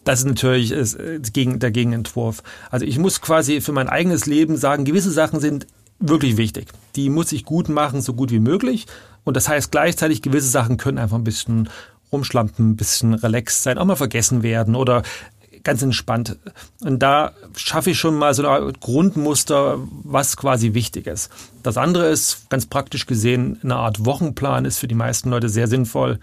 Das 0.04 0.20
ist 0.20 0.26
natürlich 0.26 0.70
der 0.70 1.70
Gegenentwurf. 1.70 2.42
Also 2.70 2.84
ich 2.84 2.98
muss 2.98 3.20
quasi 3.20 3.60
für 3.60 3.72
mein 3.72 3.88
eigenes 3.88 4.26
Leben 4.26 4.56
sagen, 4.56 4.84
gewisse 4.84 5.10
Sachen 5.10 5.40
sind 5.40 5.66
wirklich 5.98 6.36
wichtig. 6.36 6.68
Die 6.94 7.08
muss 7.08 7.32
ich 7.32 7.44
gut 7.44 7.68
machen, 7.68 8.02
so 8.02 8.12
gut 8.12 8.30
wie 8.30 8.40
möglich. 8.40 8.86
Und 9.24 9.36
das 9.36 9.48
heißt 9.48 9.70
gleichzeitig, 9.70 10.22
gewisse 10.22 10.48
Sachen 10.48 10.76
können 10.76 10.98
einfach 10.98 11.16
ein 11.16 11.24
bisschen 11.24 11.68
rumschlampen, 12.12 12.70
ein 12.70 12.76
bisschen 12.76 13.14
relaxed 13.14 13.62
sein, 13.62 13.78
auch 13.78 13.84
mal 13.84 13.96
vergessen 13.96 14.42
werden 14.42 14.74
oder 14.74 15.02
ganz 15.66 15.82
entspannt. 15.82 16.38
Und 16.80 17.00
da 17.02 17.32
schaffe 17.56 17.90
ich 17.90 17.98
schon 17.98 18.14
mal 18.14 18.32
so 18.32 18.46
ein 18.46 18.72
Grundmuster, 18.80 19.78
was 20.04 20.36
quasi 20.36 20.74
wichtig 20.74 21.08
ist. 21.08 21.28
Das 21.64 21.76
andere 21.76 22.06
ist, 22.06 22.48
ganz 22.48 22.66
praktisch 22.66 23.06
gesehen, 23.06 23.58
eine 23.62 23.74
Art 23.74 24.06
Wochenplan 24.06 24.64
ist 24.64 24.78
für 24.78 24.86
die 24.86 24.94
meisten 24.94 25.28
Leute 25.28 25.48
sehr 25.48 25.66
sinnvoll. 25.66 26.20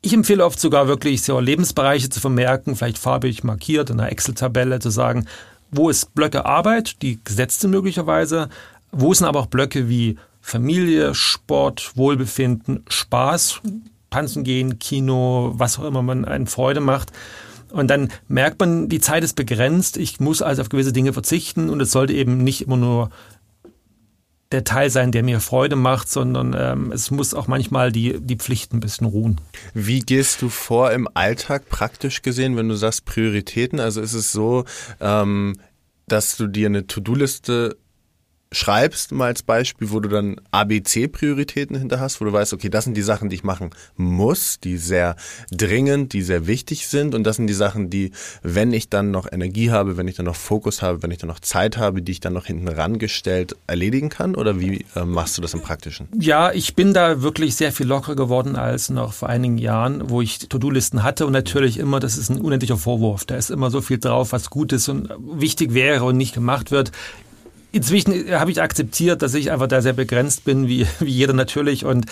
Ich 0.00 0.14
empfehle 0.14 0.44
oft 0.44 0.58
sogar 0.58 0.88
wirklich 0.88 1.22
so 1.22 1.38
Lebensbereiche 1.38 2.08
zu 2.08 2.18
vermerken, 2.18 2.76
vielleicht 2.76 2.98
farbig 2.98 3.44
markiert 3.44 3.90
in 3.90 4.00
einer 4.00 4.10
Excel-Tabelle 4.10 4.78
zu 4.78 4.88
sagen, 4.88 5.26
wo 5.70 5.90
ist 5.90 6.14
Blöcke 6.14 6.46
Arbeit, 6.46 7.02
die 7.02 7.22
gesetzt 7.22 7.60
sind 7.60 7.72
möglicherweise, 7.72 8.48
wo 8.90 9.12
sind 9.12 9.26
aber 9.26 9.40
auch 9.40 9.46
Blöcke 9.46 9.88
wie 9.88 10.16
Familie, 10.40 11.14
Sport, 11.14 11.92
Wohlbefinden, 11.94 12.84
Spaß, 12.88 13.60
Tanzen 14.08 14.44
gehen, 14.44 14.78
Kino, 14.78 15.52
was 15.56 15.78
auch 15.78 15.84
immer 15.84 16.02
man 16.02 16.24
einen 16.24 16.46
Freude 16.46 16.80
macht. 16.80 17.12
Und 17.74 17.88
dann 17.88 18.10
merkt 18.28 18.60
man, 18.60 18.88
die 18.88 19.00
Zeit 19.00 19.24
ist 19.24 19.34
begrenzt, 19.34 19.96
ich 19.96 20.20
muss 20.20 20.42
also 20.42 20.62
auf 20.62 20.68
gewisse 20.68 20.92
Dinge 20.92 21.12
verzichten 21.12 21.68
und 21.68 21.80
es 21.80 21.90
sollte 21.90 22.12
eben 22.12 22.38
nicht 22.38 22.62
immer 22.62 22.76
nur 22.76 23.10
der 24.52 24.62
Teil 24.62 24.90
sein, 24.90 25.10
der 25.10 25.24
mir 25.24 25.40
Freude 25.40 25.74
macht, 25.74 26.08
sondern 26.08 26.54
ähm, 26.56 26.92
es 26.92 27.10
muss 27.10 27.34
auch 27.34 27.48
manchmal 27.48 27.90
die, 27.90 28.20
die 28.20 28.36
Pflicht 28.36 28.72
ein 28.72 28.78
bisschen 28.78 29.08
ruhen. 29.08 29.40
Wie 29.74 29.98
gehst 29.98 30.40
du 30.40 30.48
vor 30.48 30.92
im 30.92 31.08
Alltag 31.14 31.68
praktisch 31.68 32.22
gesehen, 32.22 32.56
wenn 32.56 32.68
du 32.68 32.76
sagst 32.76 33.04
Prioritäten? 33.04 33.80
Also 33.80 34.00
ist 34.00 34.14
es 34.14 34.30
so, 34.30 34.64
ähm, 35.00 35.56
dass 36.06 36.36
du 36.36 36.46
dir 36.46 36.66
eine 36.66 36.86
To-Do-Liste 36.86 37.76
schreibst, 38.54 39.12
mal 39.12 39.26
als 39.26 39.42
Beispiel, 39.42 39.90
wo 39.90 40.00
du 40.00 40.08
dann 40.08 40.36
ABC-Prioritäten 40.50 41.76
hinter 41.76 42.00
hast, 42.00 42.20
wo 42.20 42.24
du 42.24 42.32
weißt, 42.32 42.52
okay, 42.52 42.68
das 42.68 42.84
sind 42.84 42.96
die 42.96 43.02
Sachen, 43.02 43.28
die 43.28 43.36
ich 43.36 43.44
machen 43.44 43.70
muss, 43.96 44.60
die 44.60 44.76
sehr 44.76 45.16
dringend, 45.50 46.12
die 46.12 46.22
sehr 46.22 46.46
wichtig 46.46 46.86
sind 46.86 47.14
und 47.14 47.24
das 47.24 47.36
sind 47.36 47.46
die 47.46 47.54
Sachen, 47.54 47.90
die, 47.90 48.12
wenn 48.42 48.72
ich 48.72 48.88
dann 48.88 49.10
noch 49.10 49.30
Energie 49.30 49.70
habe, 49.70 49.96
wenn 49.96 50.08
ich 50.08 50.16
dann 50.16 50.26
noch 50.26 50.36
Fokus 50.36 50.82
habe, 50.82 51.02
wenn 51.02 51.10
ich 51.10 51.18
dann 51.18 51.28
noch 51.28 51.40
Zeit 51.40 51.76
habe, 51.76 52.02
die 52.02 52.12
ich 52.12 52.20
dann 52.20 52.32
noch 52.32 52.46
hinten 52.46 52.68
rangestellt 52.68 53.56
erledigen 53.66 54.08
kann 54.08 54.34
oder 54.34 54.60
wie 54.60 54.84
äh, 54.94 55.04
machst 55.04 55.36
du 55.36 55.42
das 55.42 55.54
im 55.54 55.60
Praktischen? 55.60 56.08
Ja, 56.18 56.52
ich 56.52 56.74
bin 56.74 56.94
da 56.94 57.22
wirklich 57.22 57.56
sehr 57.56 57.72
viel 57.72 57.86
lockerer 57.86 58.16
geworden 58.16 58.56
als 58.56 58.90
noch 58.90 59.12
vor 59.12 59.28
einigen 59.28 59.58
Jahren, 59.58 60.10
wo 60.10 60.22
ich 60.22 60.38
To-Do-Listen 60.38 61.02
hatte 61.02 61.26
und 61.26 61.32
natürlich 61.32 61.78
immer, 61.78 62.00
das 62.00 62.16
ist 62.16 62.30
ein 62.30 62.40
unendlicher 62.40 62.76
Vorwurf, 62.76 63.24
da 63.24 63.36
ist 63.36 63.50
immer 63.50 63.70
so 63.70 63.80
viel 63.80 63.98
drauf, 63.98 64.32
was 64.32 64.50
gut 64.50 64.72
ist 64.72 64.88
und 64.88 65.10
wichtig 65.18 65.74
wäre 65.74 66.04
und 66.04 66.16
nicht 66.16 66.34
gemacht 66.34 66.70
wird. 66.70 66.92
Inzwischen 67.74 68.30
habe 68.30 68.52
ich 68.52 68.62
akzeptiert, 68.62 69.20
dass 69.20 69.34
ich 69.34 69.50
einfach 69.50 69.66
da 69.66 69.82
sehr 69.82 69.94
begrenzt 69.94 70.44
bin, 70.44 70.68
wie, 70.68 70.86
wie 71.00 71.10
jeder 71.10 71.32
natürlich 71.32 71.84
und 71.84 72.06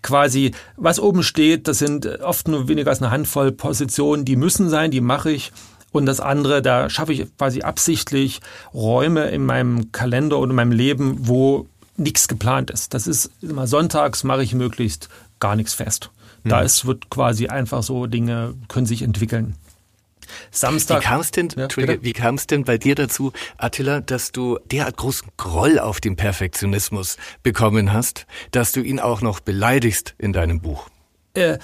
quasi, 0.00 0.52
was 0.76 0.98
oben 0.98 1.22
steht, 1.22 1.68
das 1.68 1.78
sind 1.78 2.06
oft 2.22 2.48
nur 2.48 2.66
weniger 2.66 2.88
als 2.88 3.02
eine 3.02 3.10
Handvoll 3.10 3.52
Positionen, 3.52 4.24
die 4.24 4.36
müssen 4.36 4.70
sein, 4.70 4.90
die 4.90 5.02
mache 5.02 5.30
ich. 5.30 5.52
Und 5.92 6.06
das 6.06 6.20
andere, 6.20 6.62
da 6.62 6.88
schaffe 6.88 7.12
ich 7.12 7.26
quasi 7.36 7.60
absichtlich 7.60 8.40
Räume 8.72 9.28
in 9.28 9.44
meinem 9.44 9.92
Kalender 9.92 10.38
oder 10.38 10.48
in 10.48 10.56
meinem 10.56 10.72
Leben, 10.72 11.28
wo 11.28 11.66
nichts 11.98 12.26
geplant 12.26 12.70
ist. 12.70 12.94
Das 12.94 13.06
ist 13.06 13.30
immer 13.42 13.66
sonntags 13.66 14.24
mache 14.24 14.42
ich 14.42 14.54
möglichst 14.54 15.10
gar 15.40 15.56
nichts 15.56 15.74
fest. 15.74 16.10
Da 16.44 16.60
mhm. 16.60 16.66
ist, 16.66 16.86
wird 16.86 17.10
quasi 17.10 17.48
einfach 17.48 17.82
so 17.82 18.06
Dinge 18.06 18.54
können 18.68 18.86
sich 18.86 19.02
entwickeln. 19.02 19.56
Samstag. 20.50 21.00
Wie 21.00 21.04
kam 21.04 21.20
es 21.20 21.30
denn, 21.30 21.48
ja, 21.56 21.68
wie 22.02 22.12
kam 22.12 22.34
es 22.36 22.46
denn 22.46 22.64
bei 22.64 22.78
dir 22.78 22.94
dazu, 22.94 23.32
Attila, 23.56 24.00
dass 24.00 24.32
du 24.32 24.58
derart 24.70 24.96
großen 24.96 25.28
Groll 25.36 25.78
auf 25.78 26.00
den 26.00 26.16
Perfektionismus 26.16 27.16
bekommen 27.42 27.92
hast, 27.92 28.26
dass 28.50 28.72
du 28.72 28.80
ihn 28.80 29.00
auch 29.00 29.20
noch 29.20 29.40
beleidigst 29.40 30.14
in 30.18 30.32
deinem 30.32 30.60
Buch? 30.60 30.88
Äh, 31.34 31.58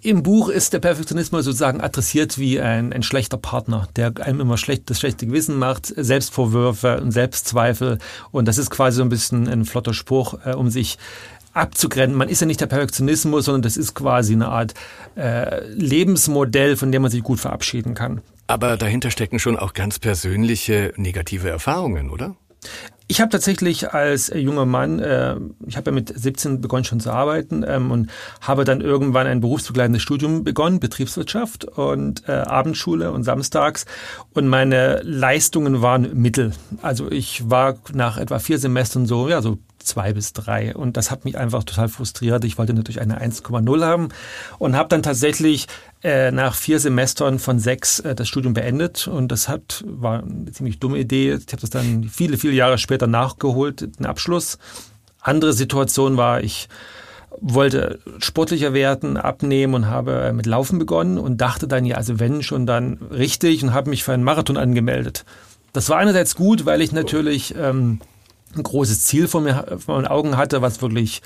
im 0.00 0.22
Buch 0.22 0.48
ist 0.48 0.72
der 0.72 0.78
Perfektionismus 0.78 1.44
sozusagen 1.44 1.80
adressiert 1.80 2.38
wie 2.38 2.60
ein, 2.60 2.92
ein 2.92 3.02
schlechter 3.02 3.36
Partner, 3.36 3.88
der 3.96 4.12
einem 4.20 4.40
immer 4.40 4.56
schlecht, 4.56 4.88
das 4.88 5.00
schlechte 5.00 5.26
Gewissen 5.26 5.58
macht, 5.58 5.86
Selbstvorwürfe 5.86 7.00
und 7.00 7.10
Selbstzweifel. 7.10 7.98
Und 8.30 8.46
das 8.46 8.58
ist 8.58 8.70
quasi 8.70 8.98
so 8.98 9.02
ein 9.02 9.08
bisschen 9.08 9.48
ein 9.48 9.64
flotter 9.64 9.92
Spruch, 9.92 10.34
äh, 10.44 10.54
um 10.54 10.70
sich 10.70 10.98
abzugrenzen. 11.52 12.16
Man 12.16 12.28
ist 12.28 12.40
ja 12.40 12.46
nicht 12.46 12.60
der 12.60 12.66
Perfektionismus, 12.66 13.44
sondern 13.44 13.62
das 13.62 13.76
ist 13.76 13.94
quasi 13.94 14.32
eine 14.32 14.48
Art 14.48 14.74
äh, 15.16 15.66
Lebensmodell, 15.68 16.76
von 16.76 16.92
dem 16.92 17.02
man 17.02 17.10
sich 17.10 17.22
gut 17.22 17.40
verabschieden 17.40 17.94
kann. 17.94 18.20
Aber 18.46 18.76
dahinter 18.76 19.10
stecken 19.10 19.38
schon 19.38 19.56
auch 19.56 19.72
ganz 19.72 19.98
persönliche 19.98 20.92
negative 20.96 21.48
Erfahrungen, 21.48 22.10
oder? 22.10 22.36
Ich 23.08 23.20
habe 23.20 23.30
tatsächlich 23.30 23.92
als 23.92 24.32
junger 24.34 24.66
Mann, 24.66 24.98
äh, 24.98 25.36
ich 25.66 25.76
habe 25.76 25.90
ja 25.90 25.94
mit 25.94 26.12
17 26.14 26.60
begonnen 26.60 26.84
schon 26.84 27.00
zu 27.00 27.10
arbeiten 27.10 27.64
ähm, 27.66 27.90
und 27.90 28.10
habe 28.40 28.64
dann 28.64 28.80
irgendwann 28.80 29.26
ein 29.26 29.40
berufsbegleitendes 29.40 30.02
Studium 30.02 30.44
begonnen, 30.44 30.80
Betriebswirtschaft 30.80 31.64
und 31.64 32.28
äh, 32.28 32.32
Abendschule 32.32 33.12
und 33.12 33.24
samstags. 33.24 33.86
Und 34.32 34.48
meine 34.48 35.00
Leistungen 35.02 35.82
waren 35.82 36.20
mittel. 36.20 36.52
Also 36.80 37.10
ich 37.10 37.50
war 37.50 37.76
nach 37.92 38.16
etwa 38.16 38.38
vier 38.38 38.58
Semestern 38.58 39.06
so, 39.06 39.28
ja, 39.28 39.42
so 39.42 39.58
zwei 39.82 40.12
bis 40.12 40.32
drei. 40.32 40.74
Und 40.74 40.96
das 40.96 41.10
hat 41.10 41.24
mich 41.24 41.36
einfach 41.36 41.64
total 41.64 41.88
frustriert. 41.88 42.44
Ich 42.44 42.58
wollte 42.58 42.74
natürlich 42.74 43.00
eine 43.00 43.20
1,0 43.20 43.84
haben 43.84 44.08
und 44.58 44.76
habe 44.76 44.88
dann 44.88 45.02
tatsächlich 45.02 45.66
äh, 45.66 45.91
nach 46.32 46.54
vier 46.54 46.80
Semestern 46.80 47.38
von 47.38 47.58
sechs 47.58 48.00
äh, 48.00 48.14
das 48.14 48.28
Studium 48.28 48.54
beendet. 48.54 49.06
Und 49.06 49.28
das 49.28 49.48
hat, 49.48 49.84
war 49.86 50.22
eine 50.22 50.50
ziemlich 50.52 50.78
dumme 50.78 50.98
Idee. 50.98 51.34
Ich 51.34 51.52
habe 51.52 51.60
das 51.60 51.70
dann 51.70 52.04
viele, 52.04 52.38
viele 52.38 52.54
Jahre 52.54 52.78
später 52.78 53.06
nachgeholt, 53.06 53.98
den 53.98 54.06
Abschluss. 54.06 54.58
Andere 55.20 55.52
Situation 55.52 56.16
war, 56.16 56.42
ich 56.42 56.68
wollte 57.40 58.00
sportlicher 58.18 58.74
werden, 58.74 59.16
abnehmen 59.16 59.74
und 59.74 59.86
habe 59.86 60.32
mit 60.34 60.46
Laufen 60.46 60.78
begonnen 60.78 61.18
und 61.18 61.40
dachte 61.40 61.66
dann, 61.66 61.84
ja, 61.84 61.96
also 61.96 62.20
wenn 62.20 62.42
schon 62.42 62.66
dann 62.66 62.98
richtig 63.10 63.62
und 63.62 63.72
habe 63.72 63.90
mich 63.90 64.04
für 64.04 64.12
einen 64.12 64.24
Marathon 64.24 64.56
angemeldet. 64.56 65.24
Das 65.72 65.88
war 65.88 65.98
einerseits 65.98 66.34
gut, 66.34 66.66
weil 66.66 66.82
ich 66.82 66.92
natürlich 66.92 67.54
ähm, 67.56 68.00
ein 68.54 68.62
großes 68.62 69.04
Ziel 69.04 69.28
vor 69.28 69.40
mir 69.40 69.78
vor 69.78 69.96
meinen 69.96 70.06
Augen 70.06 70.36
hatte, 70.36 70.60
was 70.60 70.82
wirklich 70.82 71.22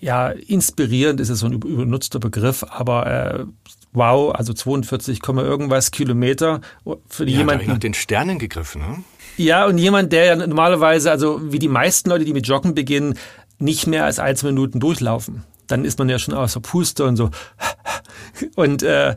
ja 0.00 0.28
inspirierend 0.28 1.20
ist, 1.20 1.28
ist 1.28 1.40
so 1.40 1.46
ein 1.46 1.52
übernutzter 1.52 2.18
Begriff, 2.18 2.64
aber 2.68 3.06
äh, 3.06 3.44
wow, 3.92 4.34
also 4.34 4.52
42, 4.52 5.20
irgendwas 5.26 5.90
Kilometer 5.90 6.60
für 7.08 7.24
ja, 7.24 7.38
jemanden. 7.38 7.66
nach 7.68 7.78
den 7.78 7.94
Sternen 7.94 8.38
gegriffen, 8.38 8.82
ne? 8.82 9.04
Ja, 9.38 9.66
und 9.66 9.76
jemand, 9.76 10.12
der 10.12 10.24
ja 10.24 10.36
normalerweise, 10.36 11.10
also 11.10 11.52
wie 11.52 11.58
die 11.58 11.68
meisten 11.68 12.08
Leute, 12.08 12.24
die 12.24 12.32
mit 12.32 12.46
Joggen 12.46 12.74
beginnen, 12.74 13.18
nicht 13.58 13.86
mehr 13.86 14.04
als 14.04 14.18
ein, 14.18 14.34
zwei 14.36 14.48
Minuten 14.48 14.80
durchlaufen. 14.80 15.44
Dann 15.66 15.84
ist 15.84 15.98
man 15.98 16.08
ja 16.08 16.18
schon 16.18 16.34
außer 16.34 16.60
Puste 16.60 17.04
und 17.04 17.16
so. 17.16 17.30
Und 18.54 18.82
äh, 18.82 19.16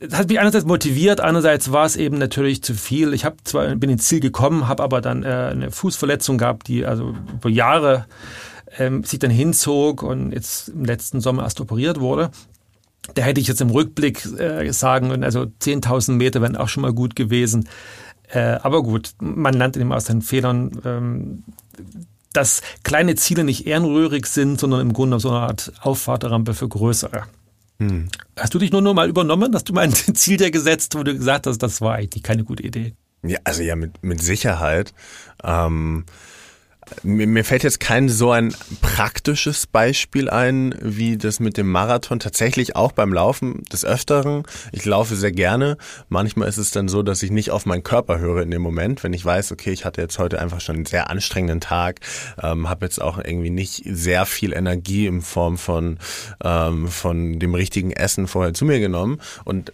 das 0.00 0.18
hat 0.18 0.28
mich 0.28 0.40
einerseits 0.40 0.64
motiviert, 0.64 1.20
andererseits 1.20 1.72
war 1.72 1.84
es 1.84 1.94
eben 1.94 2.18
natürlich 2.18 2.62
zu 2.62 2.74
viel. 2.74 3.12
Ich 3.12 3.24
habe 3.24 3.36
zwar 3.44 3.74
bin 3.76 3.90
ins 3.90 4.06
Ziel 4.08 4.20
gekommen, 4.20 4.66
habe 4.66 4.82
aber 4.82 5.00
dann 5.00 5.22
äh, 5.22 5.50
eine 5.52 5.70
Fußverletzung 5.70 6.38
gehabt, 6.38 6.68
die 6.68 6.86
also 6.86 7.14
über 7.32 7.50
Jahre 7.50 8.06
ähm, 8.78 9.04
sich 9.04 9.18
dann 9.18 9.30
hinzog 9.30 10.02
und 10.02 10.32
jetzt 10.32 10.68
im 10.68 10.84
letzten 10.84 11.20
Sommer 11.20 11.42
erst 11.44 11.60
operiert 11.60 12.00
wurde. 12.00 12.30
Da 13.14 13.22
hätte 13.22 13.40
ich 13.40 13.48
jetzt 13.48 13.60
im 13.60 13.70
Rückblick 13.70 14.24
äh, 14.38 14.70
sagen 14.72 15.08
können, 15.08 15.24
also 15.24 15.42
10.000 15.42 16.12
Meter 16.12 16.40
wären 16.40 16.56
auch 16.56 16.68
schon 16.68 16.82
mal 16.82 16.92
gut 16.92 17.16
gewesen. 17.16 17.68
Äh, 18.28 18.58
aber 18.62 18.82
gut, 18.82 19.12
man 19.20 19.54
lernt 19.54 19.76
eben 19.76 19.92
aus 19.92 20.06
seinen 20.06 20.22
Fehlern, 20.22 20.80
ähm, 20.84 21.42
dass 22.32 22.62
kleine 22.84 23.16
Ziele 23.16 23.42
nicht 23.42 23.66
ehrenrührig 23.66 24.26
sind, 24.26 24.60
sondern 24.60 24.80
im 24.80 24.92
Grunde 24.92 25.18
so 25.18 25.30
eine 25.30 25.40
Art 25.40 25.72
Auffahrterrampe 25.80 26.54
für 26.54 26.68
größere. 26.68 27.24
Hm. 27.80 28.08
Hast 28.38 28.54
du 28.54 28.58
dich 28.58 28.70
nur 28.70 28.82
noch 28.82 28.94
mal 28.94 29.08
übernommen? 29.08 29.52
Hast 29.54 29.68
du 29.68 29.72
mal 29.72 29.82
ein 29.82 29.92
Ziel 30.14 30.36
dir 30.36 30.50
gesetzt, 30.50 30.94
wo 30.94 31.02
du 31.02 31.14
gesagt 31.14 31.46
hast, 31.46 31.58
das 31.58 31.80
war 31.80 31.94
eigentlich 31.94 32.22
keine 32.22 32.44
gute 32.44 32.62
Idee? 32.62 32.94
Ja, 33.22 33.38
also 33.44 33.62
ja, 33.62 33.74
mit, 33.74 34.02
mit 34.02 34.22
Sicherheit. 34.22 34.94
Ähm, 35.42 36.04
mir, 37.02 37.26
mir 37.26 37.44
fällt 37.44 37.62
jetzt 37.62 37.80
kein 37.80 38.08
so 38.08 38.30
ein 38.30 38.54
praktisches 38.80 39.66
Beispiel 39.66 40.28
ein, 40.28 40.74
wie 40.80 41.16
das 41.16 41.40
mit 41.40 41.56
dem 41.56 41.70
Marathon. 41.70 42.18
Tatsächlich 42.20 42.76
auch 42.76 42.92
beim 42.92 43.12
Laufen 43.12 43.62
des 43.72 43.84
Öfteren. 43.84 44.44
Ich 44.72 44.84
laufe 44.84 45.16
sehr 45.16 45.32
gerne. 45.32 45.76
Manchmal 46.08 46.48
ist 46.48 46.58
es 46.58 46.70
dann 46.70 46.88
so, 46.88 47.02
dass 47.02 47.22
ich 47.22 47.30
nicht 47.30 47.50
auf 47.50 47.66
meinen 47.66 47.82
Körper 47.82 48.18
höre 48.18 48.42
in 48.42 48.50
dem 48.50 48.62
Moment, 48.62 49.02
wenn 49.04 49.12
ich 49.12 49.24
weiß, 49.24 49.52
okay, 49.52 49.70
ich 49.72 49.84
hatte 49.84 50.00
jetzt 50.00 50.18
heute 50.18 50.40
einfach 50.40 50.60
schon 50.60 50.76
einen 50.76 50.86
sehr 50.86 51.10
anstrengenden 51.10 51.60
Tag, 51.60 52.00
ähm, 52.42 52.68
habe 52.68 52.86
jetzt 52.86 53.00
auch 53.00 53.18
irgendwie 53.18 53.50
nicht 53.50 53.82
sehr 53.86 54.26
viel 54.26 54.52
Energie 54.52 55.06
in 55.06 55.22
Form 55.22 55.58
von 55.58 55.98
ähm, 56.42 56.88
von 56.88 57.38
dem 57.38 57.54
richtigen 57.54 57.92
Essen 57.92 58.26
vorher 58.26 58.54
zu 58.54 58.64
mir 58.64 58.80
genommen 58.80 59.20
und 59.44 59.72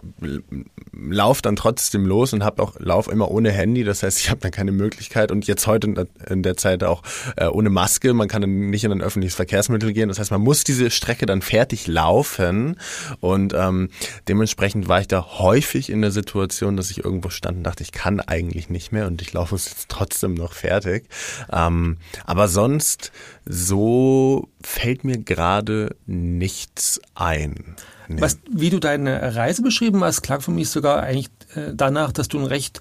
lauf 0.92 1.42
dann 1.42 1.56
trotzdem 1.56 2.06
los 2.06 2.32
und 2.32 2.44
habe 2.44 2.62
auch 2.62 2.74
lauf 2.78 3.08
immer 3.08 3.30
ohne 3.30 3.50
Handy. 3.50 3.84
Das 3.84 4.02
heißt, 4.02 4.18
ich 4.18 4.30
habe 4.30 4.40
dann 4.40 4.50
keine 4.50 4.72
Möglichkeit 4.72 5.30
und 5.30 5.46
jetzt 5.46 5.66
heute 5.66 6.06
in 6.28 6.42
der 6.42 6.56
Zeit 6.56 6.84
auch 6.84 7.02
äh, 7.36 7.46
ohne 7.46 7.70
Maske, 7.70 8.14
man 8.14 8.28
kann 8.28 8.42
nicht 8.70 8.84
in 8.84 8.92
ein 8.92 9.02
öffentliches 9.02 9.36
Verkehrsmittel 9.36 9.92
gehen. 9.92 10.08
Das 10.08 10.18
heißt, 10.18 10.30
man 10.30 10.40
muss 10.40 10.64
diese 10.64 10.90
Strecke 10.90 11.26
dann 11.26 11.42
fertig 11.42 11.86
laufen 11.86 12.76
und 13.20 13.54
ähm, 13.54 13.90
dementsprechend 14.28 14.88
war 14.88 15.00
ich 15.00 15.08
da 15.08 15.26
häufig 15.38 15.90
in 15.90 16.02
der 16.02 16.10
Situation, 16.10 16.76
dass 16.76 16.90
ich 16.90 17.04
irgendwo 17.04 17.30
stand 17.30 17.58
und 17.58 17.64
dachte, 17.64 17.82
ich 17.82 17.92
kann 17.92 18.20
eigentlich 18.20 18.68
nicht 18.68 18.92
mehr 18.92 19.06
und 19.06 19.22
ich 19.22 19.32
laufe 19.32 19.54
es 19.54 19.68
jetzt 19.68 19.88
trotzdem 19.88 20.34
noch 20.34 20.52
fertig. 20.52 21.08
Ähm, 21.52 21.98
aber 22.24 22.48
sonst 22.48 23.12
so 23.44 24.48
fällt 24.62 25.04
mir 25.04 25.18
gerade 25.18 25.96
nichts 26.06 27.00
ein. 27.14 27.76
Nee. 28.08 28.20
Was, 28.20 28.38
wie 28.50 28.70
du 28.70 28.78
deine 28.78 29.34
Reise 29.34 29.62
beschrieben 29.62 30.02
hast, 30.04 30.22
klang 30.22 30.40
für 30.40 30.52
mich 30.52 30.70
sogar 30.70 31.02
eigentlich 31.02 31.30
äh, 31.54 31.72
danach, 31.74 32.12
dass 32.12 32.28
du 32.28 32.38
ein 32.38 32.46
recht 32.46 32.80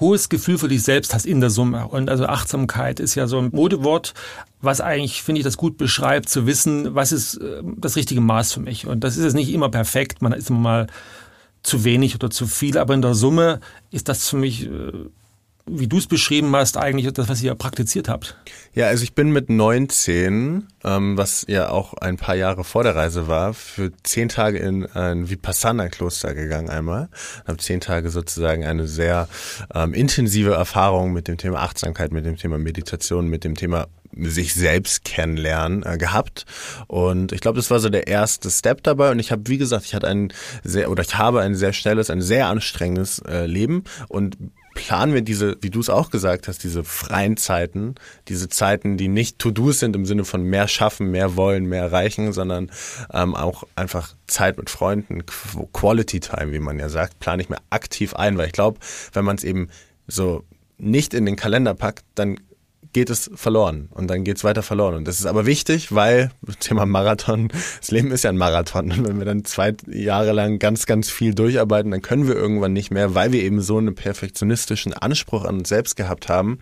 hohes 0.00 0.28
Gefühl 0.28 0.58
für 0.58 0.68
dich 0.68 0.82
selbst 0.82 1.14
hast 1.14 1.26
in 1.26 1.40
der 1.40 1.50
Summe. 1.50 1.88
Und 1.88 2.08
also 2.08 2.26
Achtsamkeit 2.26 3.00
ist 3.00 3.14
ja 3.14 3.26
so 3.26 3.38
ein 3.38 3.50
Modewort, 3.52 4.14
was 4.60 4.80
eigentlich, 4.80 5.22
finde 5.22 5.40
ich, 5.40 5.44
das 5.44 5.56
gut 5.56 5.76
beschreibt, 5.76 6.28
zu 6.28 6.46
wissen, 6.46 6.94
was 6.94 7.12
ist 7.12 7.36
äh, 7.36 7.62
das 7.76 7.96
richtige 7.96 8.20
Maß 8.20 8.52
für 8.52 8.60
mich. 8.60 8.86
Und 8.86 9.04
das 9.04 9.16
ist 9.16 9.24
jetzt 9.24 9.34
nicht 9.34 9.52
immer 9.52 9.68
perfekt, 9.68 10.22
man 10.22 10.32
ist 10.32 10.50
immer 10.50 10.60
mal 10.60 10.86
zu 11.62 11.84
wenig 11.84 12.14
oder 12.14 12.30
zu 12.30 12.46
viel, 12.46 12.78
aber 12.78 12.94
in 12.94 13.02
der 13.02 13.14
Summe 13.14 13.60
ist 13.90 14.08
das 14.08 14.28
für 14.28 14.36
mich 14.36 14.66
äh, 14.66 14.92
wie 15.70 15.86
du 15.86 15.98
es 15.98 16.06
beschrieben 16.06 16.54
hast, 16.54 16.76
eigentlich 16.76 17.12
das, 17.12 17.28
was 17.28 17.42
ihr 17.42 17.54
praktiziert 17.54 18.08
habt. 18.08 18.36
Ja, 18.74 18.86
also 18.86 19.02
ich 19.04 19.14
bin 19.14 19.30
mit 19.30 19.50
19, 19.50 20.66
ähm, 20.84 21.16
was 21.16 21.44
ja 21.48 21.70
auch 21.70 21.94
ein 21.94 22.16
paar 22.16 22.34
Jahre 22.34 22.64
vor 22.64 22.82
der 22.82 22.94
Reise 22.94 23.28
war, 23.28 23.54
für 23.54 23.92
zehn 24.02 24.28
Tage 24.28 24.58
in 24.58 24.86
ein 24.86 25.30
Vipassana-Kloster 25.30 26.34
gegangen 26.34 26.70
einmal. 26.70 27.08
Habe 27.46 27.58
zehn 27.58 27.80
Tage 27.80 28.10
sozusagen 28.10 28.64
eine 28.64 28.86
sehr 28.86 29.28
ähm, 29.74 29.94
intensive 29.94 30.52
Erfahrung 30.52 31.12
mit 31.12 31.28
dem 31.28 31.38
Thema 31.38 31.60
Achtsamkeit, 31.60 32.12
mit 32.12 32.24
dem 32.24 32.36
Thema 32.36 32.58
Meditation, 32.58 33.28
mit 33.28 33.44
dem 33.44 33.54
Thema 33.54 33.86
sich 34.16 34.54
selbst 34.54 35.04
kennenlernen 35.04 35.84
äh, 35.84 35.98
gehabt 35.98 36.46
und 36.86 37.32
ich 37.32 37.40
glaube, 37.40 37.56
das 37.56 37.70
war 37.70 37.78
so 37.78 37.88
der 37.88 38.06
erste 38.06 38.50
Step 38.50 38.82
dabei 38.82 39.10
und 39.10 39.18
ich 39.18 39.30
habe 39.30 39.42
wie 39.46 39.58
gesagt, 39.58 39.84
ich 39.84 39.94
hatte 39.94 40.08
ein 40.08 40.32
sehr 40.64 40.90
oder 40.90 41.02
ich 41.02 41.16
habe 41.16 41.40
ein 41.40 41.54
sehr 41.54 41.72
schnelles, 41.72 42.10
ein 42.10 42.22
sehr 42.22 42.48
anstrengendes 42.48 43.20
äh, 43.20 43.46
Leben 43.46 43.84
und 44.08 44.36
planen 44.78 45.12
wir 45.12 45.22
diese, 45.22 45.56
wie 45.60 45.70
du 45.70 45.80
es 45.80 45.90
auch 45.90 46.08
gesagt 46.08 46.46
hast, 46.46 46.62
diese 46.62 46.84
freien 46.84 47.36
Zeiten, 47.36 47.96
diese 48.28 48.48
Zeiten, 48.48 48.96
die 48.96 49.08
nicht 49.08 49.40
To-Dos 49.40 49.80
sind 49.80 49.96
im 49.96 50.06
Sinne 50.06 50.24
von 50.24 50.44
mehr 50.44 50.68
schaffen, 50.68 51.10
mehr 51.10 51.34
wollen, 51.34 51.66
mehr 51.66 51.82
erreichen, 51.82 52.32
sondern 52.32 52.70
ähm, 53.12 53.34
auch 53.34 53.64
einfach 53.74 54.14
Zeit 54.28 54.56
mit 54.56 54.70
Freunden, 54.70 55.26
Quality 55.72 56.20
Time, 56.20 56.52
wie 56.52 56.60
man 56.60 56.78
ja 56.78 56.88
sagt, 56.88 57.18
plane 57.18 57.42
ich 57.42 57.48
mir 57.48 57.58
aktiv 57.70 58.14
ein, 58.14 58.38
weil 58.38 58.46
ich 58.46 58.52
glaube, 58.52 58.78
wenn 59.12 59.24
man 59.24 59.34
es 59.34 59.42
eben 59.42 59.68
so 60.06 60.44
nicht 60.78 61.12
in 61.12 61.26
den 61.26 61.34
Kalender 61.34 61.74
packt, 61.74 62.04
dann 62.14 62.38
geht 62.92 63.10
es 63.10 63.30
verloren 63.34 63.88
und 63.90 64.08
dann 64.08 64.24
geht 64.24 64.36
es 64.36 64.44
weiter 64.44 64.62
verloren. 64.62 64.94
Und 64.94 65.06
das 65.06 65.20
ist 65.20 65.26
aber 65.26 65.46
wichtig, 65.46 65.94
weil 65.94 66.30
Thema 66.60 66.86
Marathon, 66.86 67.48
das 67.80 67.90
Leben 67.90 68.10
ist 68.10 68.24
ja 68.24 68.30
ein 68.30 68.36
Marathon. 68.36 68.90
Und 68.90 69.06
wenn 69.06 69.18
wir 69.18 69.26
dann 69.26 69.44
zwei 69.44 69.74
Jahre 69.86 70.32
lang 70.32 70.58
ganz, 70.58 70.86
ganz 70.86 71.10
viel 71.10 71.34
durcharbeiten, 71.34 71.90
dann 71.90 72.02
können 72.02 72.26
wir 72.26 72.34
irgendwann 72.34 72.72
nicht 72.72 72.90
mehr, 72.90 73.14
weil 73.14 73.32
wir 73.32 73.42
eben 73.42 73.60
so 73.60 73.78
einen 73.78 73.94
perfektionistischen 73.94 74.92
Anspruch 74.92 75.44
an 75.44 75.58
uns 75.58 75.68
selbst 75.68 75.96
gehabt 75.96 76.28
haben. 76.28 76.58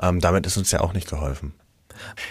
Ähm, 0.00 0.20
damit 0.20 0.46
ist 0.46 0.56
uns 0.56 0.70
ja 0.70 0.80
auch 0.80 0.92
nicht 0.92 1.08
geholfen. 1.08 1.54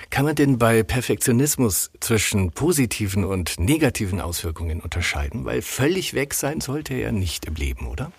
Kann 0.09 0.25
man 0.25 0.35
denn 0.35 0.57
bei 0.57 0.83
Perfektionismus 0.83 1.91
zwischen 1.99 2.51
positiven 2.51 3.23
und 3.23 3.59
negativen 3.59 4.21
Auswirkungen 4.21 4.79
unterscheiden? 4.79 5.45
Weil 5.45 5.61
völlig 5.61 6.13
weg 6.13 6.33
sein 6.33 6.61
sollte 6.61 6.93
er 6.93 6.99
ja 6.99 7.11
nicht 7.11 7.45
im 7.45 7.55
Leben, 7.55 7.87
oder? 7.87 8.11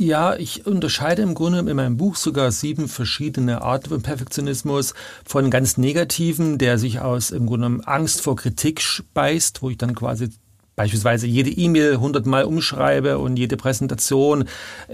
Ja, 0.00 0.36
ich 0.36 0.64
unterscheide 0.64 1.22
im 1.22 1.34
Grunde 1.34 1.58
in 1.58 1.74
meinem 1.74 1.96
Buch 1.96 2.14
sogar 2.14 2.52
sieben 2.52 2.86
verschiedene 2.86 3.62
Arten 3.62 3.88
von 3.88 4.00
Perfektionismus. 4.00 4.94
Von 5.24 5.50
ganz 5.50 5.76
negativen, 5.76 6.56
der 6.56 6.78
sich 6.78 7.00
aus 7.00 7.32
im 7.32 7.46
Grunde 7.46 7.84
Angst 7.84 8.20
vor 8.20 8.36
Kritik 8.36 8.80
speist, 8.80 9.60
wo 9.60 9.70
ich 9.70 9.76
dann 9.76 9.96
quasi 9.96 10.28
beispielsweise 10.76 11.26
jede 11.26 11.50
E-Mail 11.50 11.96
hundertmal 11.96 12.44
umschreibe 12.44 13.18
und 13.18 13.36
jede 13.36 13.56
Präsentation 13.56 14.44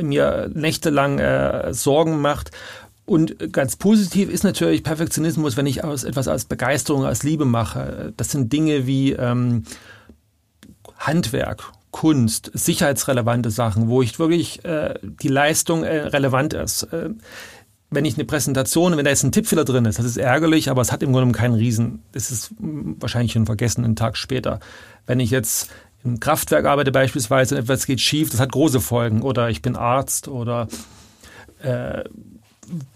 mir 0.00 0.50
nächtelang 0.54 1.18
äh, 1.18 1.74
Sorgen 1.74 2.22
macht. 2.22 2.50
Und 3.04 3.52
ganz 3.52 3.76
positiv 3.76 4.30
ist 4.30 4.42
natürlich 4.42 4.82
Perfektionismus, 4.82 5.58
wenn 5.58 5.66
ich 5.66 5.84
aus 5.84 6.04
etwas 6.04 6.28
als 6.28 6.46
Begeisterung, 6.46 7.04
als 7.04 7.22
Liebe 7.24 7.44
mache. 7.44 8.14
Das 8.16 8.30
sind 8.30 8.50
Dinge 8.50 8.86
wie 8.86 9.12
ähm, 9.12 9.64
Handwerk 10.96 11.72
Kunst, 11.94 12.50
sicherheitsrelevante 12.52 13.52
Sachen, 13.52 13.86
wo 13.86 14.02
ich 14.02 14.18
wirklich 14.18 14.64
äh, 14.64 14.94
die 15.00 15.28
Leistung 15.28 15.84
äh, 15.84 16.08
relevant 16.08 16.52
ist. 16.52 16.82
Äh, 16.92 17.10
wenn 17.88 18.04
ich 18.04 18.16
eine 18.16 18.24
Präsentation, 18.24 18.96
wenn 18.96 19.04
da 19.04 19.12
jetzt 19.12 19.22
ein 19.22 19.30
Tippfehler 19.30 19.64
drin 19.64 19.84
ist, 19.84 20.00
das 20.00 20.04
ist 20.04 20.16
ärgerlich, 20.16 20.68
aber 20.68 20.82
es 20.82 20.90
hat 20.90 21.04
im 21.04 21.12
Grunde 21.12 21.20
genommen 21.20 21.34
keinen 21.34 21.54
Riesen. 21.54 22.02
Das 22.10 22.32
ist 22.32 22.52
wahrscheinlich 22.58 23.30
schon 23.30 23.46
vergessen 23.46 23.84
einen 23.84 23.94
Tag 23.94 24.16
später. 24.16 24.58
Wenn 25.06 25.20
ich 25.20 25.30
jetzt 25.30 25.70
im 26.02 26.18
Kraftwerk 26.18 26.64
arbeite 26.64 26.90
beispielsweise 26.90 27.54
und 27.54 27.60
etwas 27.60 27.86
geht 27.86 28.00
schief, 28.00 28.28
das 28.28 28.40
hat 28.40 28.50
große 28.50 28.80
Folgen. 28.80 29.22
Oder 29.22 29.48
ich 29.48 29.62
bin 29.62 29.76
Arzt 29.76 30.26
oder 30.26 30.66
äh, 31.62 32.02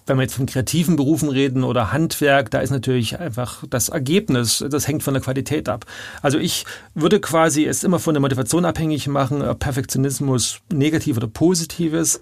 wenn 0.07 0.17
wir 0.17 0.23
jetzt 0.23 0.35
von 0.35 0.47
kreativen 0.47 0.97
Berufen 0.97 1.29
reden 1.29 1.65
oder 1.65 1.93
Handwerk, 1.93 2.51
da 2.51 2.61
ist 2.61 2.71
natürlich 2.71 3.19
einfach 3.19 3.65
das 3.69 3.89
Ergebnis, 3.89 4.65
das 4.69 4.89
hängt 4.89 5.03
von 5.03 5.15
der 5.15 5.23
Qualität 5.23 5.69
ab. 5.69 5.87
Also 6.23 6.39
ich 6.39 6.65
würde 6.95 7.21
quasi 7.21 7.65
es 7.65 7.85
immer 7.85 7.99
von 7.99 8.15
der 8.15 8.21
Motivation 8.21 8.65
abhängig 8.65 9.09
machen, 9.09 9.43
Perfektionismus 9.59 10.61
negativ 10.73 11.17
oder 11.17 11.29
positives. 11.29 12.21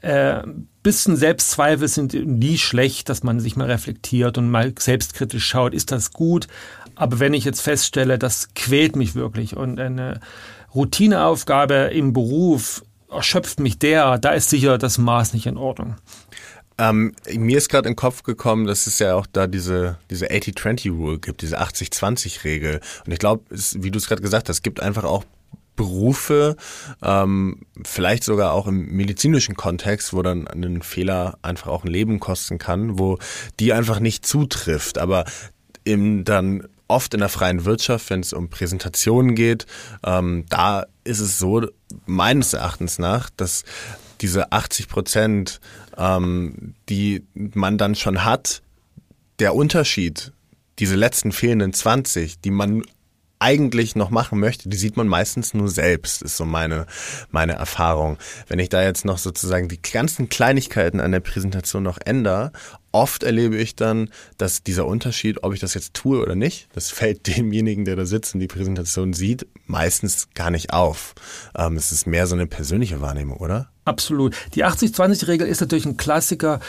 Äh, 0.00 0.42
bisschen 0.82 1.16
Selbstzweifel 1.16 1.88
sind 1.88 2.12
nie 2.12 2.58
schlecht, 2.58 3.08
dass 3.08 3.22
man 3.22 3.40
sich 3.40 3.56
mal 3.56 3.70
reflektiert 3.70 4.36
und 4.36 4.50
mal 4.50 4.74
selbstkritisch 4.78 5.46
schaut, 5.46 5.72
ist 5.72 5.92
das 5.92 6.12
gut? 6.12 6.46
Aber 6.94 7.20
wenn 7.20 7.34
ich 7.34 7.44
jetzt 7.44 7.60
feststelle, 7.60 8.18
das 8.18 8.50
quält 8.54 8.96
mich 8.96 9.14
wirklich 9.14 9.56
und 9.56 9.80
eine 9.80 10.20
Routineaufgabe 10.74 11.90
im 11.92 12.12
Beruf 12.12 12.84
erschöpft 13.10 13.60
mich 13.60 13.78
der, 13.78 14.18
da 14.18 14.30
ist 14.30 14.50
sicher 14.50 14.76
das 14.76 14.98
Maß 14.98 15.34
nicht 15.34 15.46
in 15.46 15.56
Ordnung. 15.56 15.96
Ähm, 16.76 17.14
mir 17.32 17.58
ist 17.58 17.68
gerade 17.68 17.88
in 17.88 17.92
den 17.92 17.96
Kopf 17.96 18.22
gekommen, 18.24 18.66
dass 18.66 18.86
es 18.86 18.98
ja 18.98 19.14
auch 19.14 19.26
da 19.32 19.46
diese, 19.46 19.98
diese 20.10 20.26
80-20-Rule 20.26 21.18
gibt, 21.18 21.42
diese 21.42 21.60
80-20-Regel. 21.60 22.80
Und 23.06 23.12
ich 23.12 23.18
glaube, 23.18 23.44
wie 23.50 23.90
du 23.90 23.98
es 23.98 24.06
gerade 24.06 24.22
gesagt 24.22 24.48
hast, 24.48 24.56
es 24.56 24.62
gibt 24.62 24.80
einfach 24.80 25.04
auch 25.04 25.24
Berufe, 25.76 26.56
ähm, 27.02 27.62
vielleicht 27.84 28.24
sogar 28.24 28.52
auch 28.52 28.66
im 28.66 28.94
medizinischen 28.94 29.56
Kontext, 29.56 30.12
wo 30.12 30.22
dann 30.22 30.46
ein 30.46 30.82
Fehler 30.82 31.38
einfach 31.42 31.66
auch 31.68 31.84
ein 31.84 31.90
Leben 31.90 32.20
kosten 32.20 32.58
kann, 32.58 32.98
wo 32.98 33.18
die 33.58 33.72
einfach 33.72 33.98
nicht 33.98 34.24
zutrifft. 34.24 34.98
Aber 34.98 35.24
im 35.84 36.24
dann 36.24 36.68
oft 36.86 37.14
in 37.14 37.20
der 37.20 37.28
freien 37.28 37.64
Wirtschaft, 37.64 38.10
wenn 38.10 38.20
es 38.20 38.32
um 38.32 38.48
Präsentationen 38.48 39.34
geht, 39.34 39.66
ähm, 40.04 40.44
da 40.48 40.86
ist 41.02 41.20
es 41.20 41.38
so, 41.38 41.66
meines 42.06 42.52
Erachtens 42.54 42.98
nach, 42.98 43.30
dass 43.30 43.64
diese 44.20 44.52
80 44.52 44.88
Prozent, 44.88 45.60
ähm, 45.96 46.74
die 46.88 47.24
man 47.34 47.78
dann 47.78 47.94
schon 47.94 48.24
hat, 48.24 48.62
der 49.38 49.54
Unterschied, 49.54 50.32
diese 50.78 50.96
letzten 50.96 51.32
fehlenden 51.32 51.72
20, 51.72 52.40
die 52.40 52.50
man 52.50 52.82
eigentlich 53.44 53.94
noch 53.94 54.08
machen 54.08 54.40
möchte, 54.40 54.70
die 54.70 54.76
sieht 54.78 54.96
man 54.96 55.06
meistens 55.06 55.52
nur 55.52 55.68
selbst, 55.68 56.22
ist 56.22 56.38
so 56.38 56.46
meine, 56.46 56.86
meine 57.30 57.52
Erfahrung. 57.52 58.16
Wenn 58.48 58.58
ich 58.58 58.70
da 58.70 58.82
jetzt 58.82 59.04
noch 59.04 59.18
sozusagen 59.18 59.68
die 59.68 59.82
ganzen 59.82 60.30
Kleinigkeiten 60.30 60.98
an 60.98 61.12
der 61.12 61.20
Präsentation 61.20 61.82
noch 61.82 61.98
ändere, 62.02 62.52
oft 62.90 63.22
erlebe 63.22 63.56
ich 63.56 63.76
dann, 63.76 64.08
dass 64.38 64.62
dieser 64.62 64.86
Unterschied, 64.86 65.44
ob 65.44 65.52
ich 65.52 65.60
das 65.60 65.74
jetzt 65.74 65.92
tue 65.92 66.22
oder 66.22 66.34
nicht, 66.34 66.68
das 66.72 66.90
fällt 66.90 67.26
demjenigen, 67.36 67.84
der 67.84 67.96
da 67.96 68.06
sitzt 68.06 68.32
und 68.32 68.40
die 68.40 68.46
Präsentation 68.46 69.12
sieht, 69.12 69.46
meistens 69.66 70.28
gar 70.34 70.50
nicht 70.50 70.72
auf. 70.72 71.14
Ähm, 71.54 71.76
es 71.76 71.92
ist 71.92 72.06
mehr 72.06 72.26
so 72.26 72.34
eine 72.34 72.46
persönliche 72.46 73.02
Wahrnehmung, 73.02 73.36
oder? 73.36 73.68
Absolut. 73.84 74.34
Die 74.54 74.64
80-20-Regel 74.64 75.46
ist 75.46 75.60
natürlich 75.60 75.84
ein 75.84 75.98
Klassiker, 75.98 76.60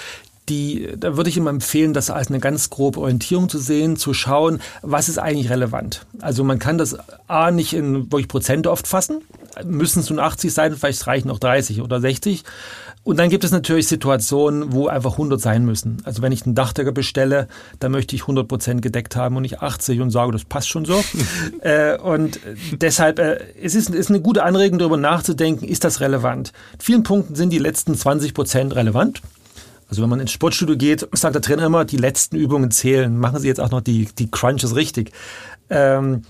die, 0.49 0.89
da 0.97 1.17
würde 1.17 1.29
ich 1.29 1.38
immer 1.38 1.49
empfehlen, 1.49 1.93
das 1.93 2.10
als 2.10 2.27
eine 2.27 2.39
ganz 2.39 2.69
grobe 2.69 2.99
Orientierung 2.99 3.49
zu 3.49 3.58
sehen, 3.58 3.97
zu 3.97 4.13
schauen, 4.13 4.62
was 4.81 5.10
ist 5.10 5.17
eigentlich 5.17 5.49
relevant. 5.49 6.05
Also 6.21 6.43
man 6.43 6.60
kann 6.60 6.77
das 6.77 6.97
A 7.27 7.51
nicht 7.51 7.73
in 7.73 8.12
wirklich 8.12 8.27
Prozente 8.27 8.71
oft 8.71 8.88
fassen, 8.88 9.21
müssen 9.63 9.99
es 9.99 10.10
nun 10.10 10.19
80 10.19 10.53
sein, 10.53 10.75
vielleicht 10.75 11.08
reichen 11.08 11.31
auch 11.31 11.39
30 11.39 11.81
oder 11.81 11.99
60. 11.99 12.43
Und 13.03 13.17
dann 13.17 13.29
gibt 13.29 13.43
es 13.43 13.51
natürlich 13.51 13.88
Situationen, 13.88 14.73
wo 14.73 14.88
einfach 14.88 15.12
100 15.12 15.39
sein 15.39 15.63
müssen. 15.63 15.97
Also 16.05 16.23
wenn 16.23 16.31
ich 16.31 16.43
einen 16.45 16.55
Dachdecker 16.55 16.91
bestelle, 16.91 17.47
dann 17.79 17.91
möchte 17.91 18.15
ich 18.15 18.23
100 18.23 18.47
Prozent 18.47 18.81
gedeckt 18.81 19.15
haben 19.15 19.36
und 19.36 19.43
nicht 19.43 19.62
80 19.62 20.01
und 20.01 20.10
sage, 20.10 20.31
das 20.31 20.43
passt 20.43 20.69
schon 20.69 20.86
so. 20.86 21.03
äh, 21.62 21.97
und 21.99 22.39
deshalb, 22.73 23.19
äh, 23.19 23.38
es 23.62 23.75
ist, 23.75 23.91
ist 23.91 24.10
eine 24.10 24.21
gute 24.21 24.43
Anregung, 24.43 24.79
darüber 24.79 24.97
nachzudenken, 24.97 25.65
ist 25.65 25.84
das 25.84 26.01
relevant? 26.01 26.51
In 26.73 26.81
vielen 26.81 27.03
Punkten 27.03 27.36
sind 27.36 27.51
die 27.51 27.60
letzten 27.60 27.93
20 27.93 28.34
Prozent 28.34 28.75
relevant. 28.75 29.21
Also 29.95 30.03
wenn 30.03 30.10
man 30.10 30.19
ins 30.19 30.34
Sportstudio 30.34 30.75
geht, 30.75 31.08
sagt 31.13 31.36
der 31.36 31.41
Trainer 31.41 31.67
immer, 31.67 31.86
die 31.86 31.95
letzten 31.95 32.36
Übungen 32.36 32.69
zählen. 32.69 33.17
Machen 33.17 33.39
Sie 33.39 33.47
jetzt 33.47 33.62
auch 33.62 33.71
noch 33.71 33.79
die, 33.79 34.10
die 34.19 34.29
Crunches 34.29 34.75
richtig. 34.75 35.13
Ähm, 35.69 36.23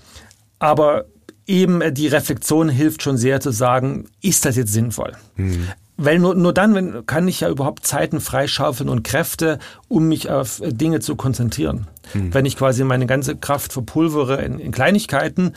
aber 0.60 1.06
eben 1.48 1.82
die 1.92 2.06
Reflexion 2.06 2.68
hilft 2.68 3.02
schon 3.02 3.16
sehr 3.16 3.40
zu 3.40 3.50
sagen, 3.50 4.06
ist 4.22 4.44
das 4.44 4.54
jetzt 4.54 4.72
sinnvoll? 4.72 5.14
Mhm. 5.34 5.66
Weil 5.96 6.20
nur, 6.20 6.36
nur 6.36 6.52
dann 6.52 6.76
wenn, 6.76 7.06
kann 7.06 7.26
ich 7.26 7.40
ja 7.40 7.48
überhaupt 7.48 7.84
Zeiten 7.84 8.20
freischaufeln 8.20 8.88
und 8.88 9.02
Kräfte, 9.02 9.58
um 9.88 10.06
mich 10.06 10.30
auf 10.30 10.62
Dinge 10.64 11.00
zu 11.00 11.16
konzentrieren. 11.16 11.88
Mhm. 12.14 12.32
Wenn 12.32 12.46
ich 12.46 12.56
quasi 12.56 12.84
meine 12.84 13.06
ganze 13.06 13.34
Kraft 13.34 13.72
verpulvere 13.72 14.44
in, 14.44 14.60
in 14.60 14.70
Kleinigkeiten, 14.70 15.54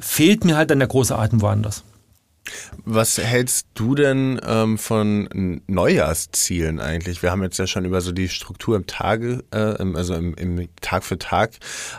fehlt 0.00 0.44
mir 0.44 0.56
halt 0.56 0.72
dann 0.72 0.80
der 0.80 0.88
große 0.88 1.16
Atem 1.16 1.40
woanders. 1.40 1.84
Was 2.84 3.16
hältst 3.18 3.68
du 3.74 3.94
denn 3.94 4.40
ähm, 4.46 4.76
von 4.76 5.60
Neujahrszielen 5.66 6.78
eigentlich? 6.78 7.22
Wir 7.22 7.30
haben 7.30 7.42
jetzt 7.42 7.58
ja 7.58 7.66
schon 7.66 7.84
über 7.84 8.00
so 8.00 8.12
die 8.12 8.28
Struktur 8.28 8.76
im 8.76 8.86
Tage, 8.86 9.44
äh, 9.50 9.56
also 9.56 10.14
im, 10.14 10.34
im 10.34 10.68
Tag 10.80 11.04
für 11.04 11.18
Tag 11.18 11.52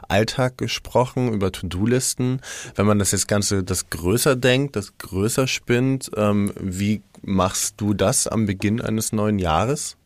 Alltag 0.08 0.58
gesprochen, 0.58 1.34
über 1.34 1.52
To-Do-Listen. 1.52 2.42
Wenn 2.76 2.86
man 2.86 3.00
das 3.00 3.12
jetzt 3.12 3.28
Ganze 3.28 3.64
das 3.64 3.90
größer 3.90 4.36
denkt, 4.36 4.76
das 4.76 4.98
größer 4.98 5.48
spinnt, 5.48 6.12
ähm, 6.16 6.54
wie 6.60 7.02
machst 7.26 7.76
du 7.78 7.94
das 7.94 8.28
am 8.28 8.46
Beginn 8.46 8.82
eines 8.82 9.12
neuen 9.12 9.40
Jahres? 9.40 9.98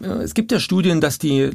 Es 0.00 0.34
gibt 0.34 0.52
ja 0.52 0.60
Studien, 0.60 1.00
dass 1.00 1.18
die 1.18 1.40
äh, 1.40 1.54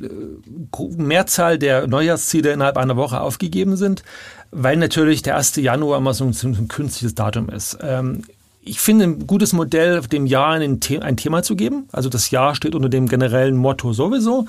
Mehrzahl 0.97 1.57
der 1.57 1.87
Neujahrsziele 1.87 2.51
innerhalb 2.51 2.77
einer 2.77 2.97
Woche 2.97 3.21
aufgegeben 3.21 3.77
sind 3.77 4.03
weil 4.51 4.77
natürlich 4.77 5.21
der 5.21 5.37
1. 5.37 5.55
Januar 5.55 5.97
immer 5.97 6.13
so 6.13 6.25
ein, 6.25 6.35
ein 6.43 6.67
künstliches 6.67 7.15
Datum 7.15 7.49
ist. 7.49 7.77
Ähm, 7.81 8.23
ich 8.61 8.79
finde 8.79 9.05
ein 9.05 9.25
gutes 9.25 9.53
Modell, 9.53 10.01
dem 10.01 10.27
Jahr 10.27 10.53
ein, 10.53 10.79
ein 11.01 11.17
Thema 11.17 11.41
zu 11.41 11.55
geben. 11.55 11.87
Also 11.91 12.09
das 12.09 12.29
Jahr 12.29 12.53
steht 12.53 12.75
unter 12.75 12.89
dem 12.89 13.07
generellen 13.07 13.55
Motto 13.55 13.93
sowieso. 13.93 14.45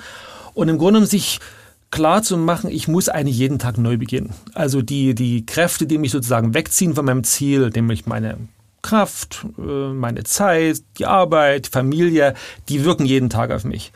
Und 0.53 0.69
im 0.69 0.77
Grunde 0.77 1.05
sich 1.07 1.39
klar 1.89 2.21
zu 2.21 2.37
machen, 2.37 2.69
ich 2.69 2.87
muss 2.87 3.09
eigentlich 3.09 3.37
jeden 3.37 3.57
Tag 3.57 3.77
neu 3.77 3.97
beginnen. 3.97 4.33
Also 4.53 4.81
die, 4.81 5.15
die 5.15 5.45
Kräfte, 5.45 5.87
die 5.87 5.97
mich 5.97 6.11
sozusagen 6.11 6.53
wegziehen 6.53 6.93
von 6.93 7.05
meinem 7.05 7.23
Ziel, 7.23 7.69
nämlich 7.69 8.05
meine 8.05 8.37
Kraft, 8.83 9.45
äh, 9.57 9.61
meine 9.61 10.23
Zeit, 10.23 10.83
die 10.99 11.07
Arbeit, 11.07 11.65
Familie, 11.67 12.35
die 12.69 12.85
wirken 12.85 13.05
jeden 13.05 13.31
Tag 13.31 13.49
auf 13.49 13.63
mich. 13.63 13.91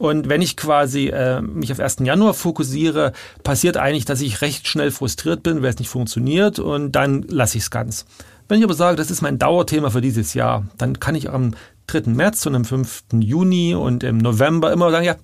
Und 0.00 0.30
wenn 0.30 0.40
ich 0.40 0.56
quasi 0.56 1.08
äh, 1.08 1.42
mich 1.42 1.70
auf 1.70 1.78
1. 1.78 1.98
Januar 2.00 2.32
fokussiere, 2.32 3.12
passiert 3.44 3.76
eigentlich, 3.76 4.06
dass 4.06 4.22
ich 4.22 4.40
recht 4.40 4.66
schnell 4.66 4.90
frustriert 4.90 5.42
bin, 5.42 5.62
weil 5.62 5.68
es 5.68 5.78
nicht 5.78 5.90
funktioniert 5.90 6.58
und 6.58 6.92
dann 6.92 7.22
lasse 7.28 7.58
ich 7.58 7.64
es 7.64 7.70
ganz. 7.70 8.06
Wenn 8.48 8.58
ich 8.58 8.64
aber 8.64 8.74
sage, 8.74 8.96
das 8.96 9.10
ist 9.10 9.20
mein 9.20 9.38
Dauerthema 9.38 9.90
für 9.90 10.00
dieses 10.00 10.32
Jahr, 10.32 10.66
dann 10.78 10.98
kann 10.98 11.14
ich 11.14 11.28
am 11.28 11.54
3. 11.86 12.10
März 12.12 12.46
und 12.46 12.54
am 12.54 12.64
5. 12.64 13.04
Juni 13.20 13.74
und 13.74 14.02
im 14.02 14.16
November 14.16 14.72
immer 14.72 14.90
sagen, 14.90 15.04
ja, 15.04 15.16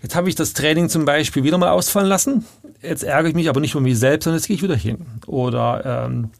jetzt 0.00 0.14
habe 0.14 0.28
ich 0.28 0.36
das 0.36 0.52
Training 0.52 0.88
zum 0.88 1.04
Beispiel 1.04 1.42
wieder 1.42 1.58
mal 1.58 1.70
ausfallen 1.70 2.08
lassen. 2.08 2.44
Jetzt 2.82 3.02
ärgere 3.02 3.30
ich 3.30 3.34
mich 3.34 3.48
aber 3.48 3.60
nicht 3.60 3.74
um 3.74 3.82
mich 3.82 3.98
selbst, 3.98 4.24
sondern 4.24 4.38
jetzt 4.38 4.46
gehe 4.46 4.54
ich 4.54 4.62
wieder 4.62 4.76
hin. 4.76 5.06
Oder 5.26 6.06
ähm, 6.06 6.30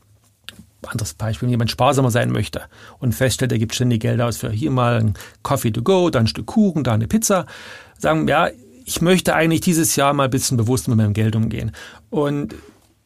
anderes 0.90 1.14
Beispiel, 1.14 1.46
wenn 1.46 1.50
jemand 1.50 1.70
sparsamer 1.70 2.10
sein 2.10 2.30
möchte 2.30 2.62
und 2.98 3.14
feststellt, 3.14 3.52
er 3.52 3.58
gibt 3.58 3.74
ständig 3.74 4.00
Geld 4.00 4.20
aus 4.20 4.36
für 4.36 4.50
hier 4.50 4.70
mal 4.70 5.00
ein 5.00 5.14
Coffee 5.42 5.70
to 5.70 5.82
go, 5.82 6.10
da 6.10 6.20
ein 6.20 6.26
Stück 6.26 6.46
Kuchen, 6.46 6.84
da 6.84 6.92
eine 6.92 7.06
Pizza, 7.06 7.46
sagen, 7.98 8.28
ja, 8.28 8.48
ich 8.84 9.00
möchte 9.00 9.34
eigentlich 9.34 9.62
dieses 9.62 9.96
Jahr 9.96 10.12
mal 10.12 10.24
ein 10.24 10.30
bisschen 10.30 10.56
bewusst 10.56 10.88
mit 10.88 10.96
meinem 10.96 11.14
Geld 11.14 11.36
umgehen. 11.36 11.72
Und 12.10 12.54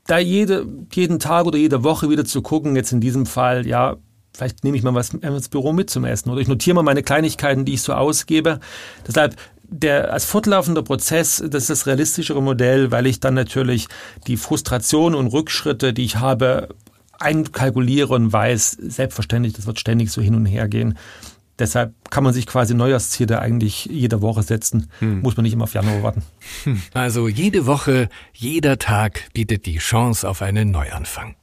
da 0.07 0.19
jede, 0.19 0.67
jeden 0.93 1.19
Tag 1.21 1.47
oder 1.47 1.59
jede 1.59 1.85
Woche 1.85 2.11
wieder 2.11 2.25
zu 2.25 2.43
gucken, 2.43 2.75
jetzt 2.75 2.93
in 2.93 3.01
diesem 3.01 3.27
Fall, 3.27 3.67
ja, 3.67 3.97
vielleicht 4.35 4.65
nehme 4.65 4.77
ich 4.77 4.83
mal 4.83 4.95
was 4.95 5.11
ins 5.11 5.49
Büro 5.49 5.73
mit 5.73 5.91
zum 5.91 6.05
Essen 6.05 6.31
oder 6.31 6.41
ich 6.41 6.49
notiere 6.49 6.75
mal 6.75 6.83
meine 6.83 7.03
Kleinigkeiten, 7.03 7.65
die 7.65 7.75
ich 7.75 7.83
so 7.83 7.93
ausgebe. 7.93 8.61
Deshalb 9.07 9.37
der 9.71 10.13
als 10.13 10.25
fortlaufender 10.25 10.83
Prozess, 10.83 11.43
das 11.47 11.65
ist 11.65 11.71
das 11.71 11.87
realistischere 11.87 12.43
Modell, 12.43 12.91
weil 12.91 13.07
ich 13.07 13.21
dann 13.21 13.35
natürlich 13.35 13.89
die 14.27 14.39
Frustration 14.39 15.15
und 15.15 15.27
Rückschritte, 15.27 15.93
die 15.93 16.05
ich 16.05 16.17
habe, 16.17 16.69
einkalkuliere 17.19 18.15
und 18.15 18.33
weiß, 18.33 18.79
selbstverständlich, 18.81 19.55
das 19.55 19.67
wird 19.67 19.79
ständig 19.79 20.11
so 20.11 20.23
hin 20.23 20.35
und 20.35 20.47
her 20.47 20.69
gehen. 20.69 20.97
Deshalb 21.59 21.93
kann 22.11 22.23
man 22.23 22.33
sich 22.33 22.47
quasi 22.47 22.75
Neujahrsziele 22.75 23.41
eigentlich 23.41 23.87
jede 23.87 24.23
Woche 24.23 24.45
setzen. 24.45 24.91
Hm. 25.01 25.23
Muss 25.23 25.37
man 25.37 25.43
nicht 25.43 25.55
immer 25.55 25.65
auf 25.65 25.75
Januar 25.75 26.03
warten. 26.03 26.23
Also 26.95 27.27
jede 27.27 27.67
Woche, 27.67 28.09
jeder 28.33 28.79
Tag 28.79 29.25
bietet 29.33 29.67
die 29.67 29.79
Chance 29.79 30.29
auf 30.29 30.41
einen 30.41 30.71
Neuanfang. 30.71 31.35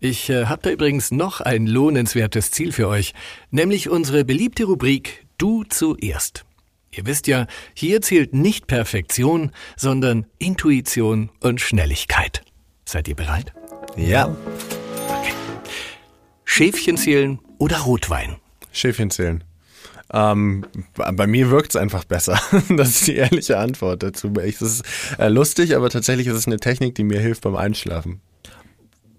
Ich 0.00 0.28
äh, 0.30 0.46
habe 0.46 0.62
da 0.62 0.70
übrigens 0.70 1.10
noch 1.10 1.40
ein 1.40 1.66
lohnenswertes 1.66 2.50
Ziel 2.50 2.72
für 2.72 2.88
euch, 2.88 3.14
nämlich 3.50 3.88
unsere 3.88 4.24
beliebte 4.24 4.64
Rubrik 4.64 5.26
Du 5.38 5.64
zuerst. 5.64 6.44
Ihr 6.90 7.06
wisst 7.06 7.26
ja, 7.26 7.46
hier 7.74 8.00
zählt 8.02 8.34
nicht 8.34 8.66
Perfektion, 8.66 9.50
sondern 9.76 10.26
Intuition 10.38 11.30
und 11.40 11.60
Schnelligkeit. 11.60 12.42
Seid 12.84 13.08
ihr 13.08 13.16
bereit? 13.16 13.52
Ja. 13.96 14.36
Schäfchen 16.44 16.96
zählen 16.96 17.38
oder 17.58 17.78
Rotwein? 17.78 18.36
Schäfchen 18.72 19.10
zählen. 19.10 19.44
Ähm, 20.12 20.66
bei 20.94 21.26
mir 21.26 21.50
wirkt 21.50 21.70
es 21.70 21.76
einfach 21.76 22.04
besser. 22.04 22.38
das 22.68 22.90
ist 22.90 23.06
die 23.06 23.16
ehrliche 23.16 23.58
Antwort 23.58 24.02
dazu. 24.02 24.32
Es 24.36 24.62
ist 24.62 24.84
äh, 25.18 25.28
lustig, 25.28 25.74
aber 25.74 25.90
tatsächlich 25.90 26.26
ist 26.26 26.34
es 26.34 26.46
eine 26.46 26.58
Technik, 26.58 26.94
die 26.94 27.04
mir 27.04 27.20
hilft 27.20 27.42
beim 27.42 27.56
Einschlafen. 27.56 28.20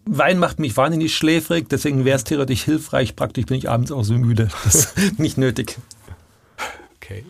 Wein 0.05 0.38
macht 0.38 0.59
mich 0.59 0.77
wahnsinnig 0.77 1.15
schläfrig, 1.15 1.67
deswegen 1.67 2.05
wäre 2.05 2.15
es 2.15 2.23
theoretisch 2.23 2.63
hilfreich. 2.63 3.15
Praktisch 3.15 3.45
bin 3.45 3.57
ich 3.57 3.69
abends 3.69 3.91
auch 3.91 4.03
so 4.03 4.13
müde. 4.13 4.49
Das 4.63 4.75
ist 4.75 5.19
nicht 5.19 5.38
nötig. 5.38 5.77
Okay. 6.97 7.25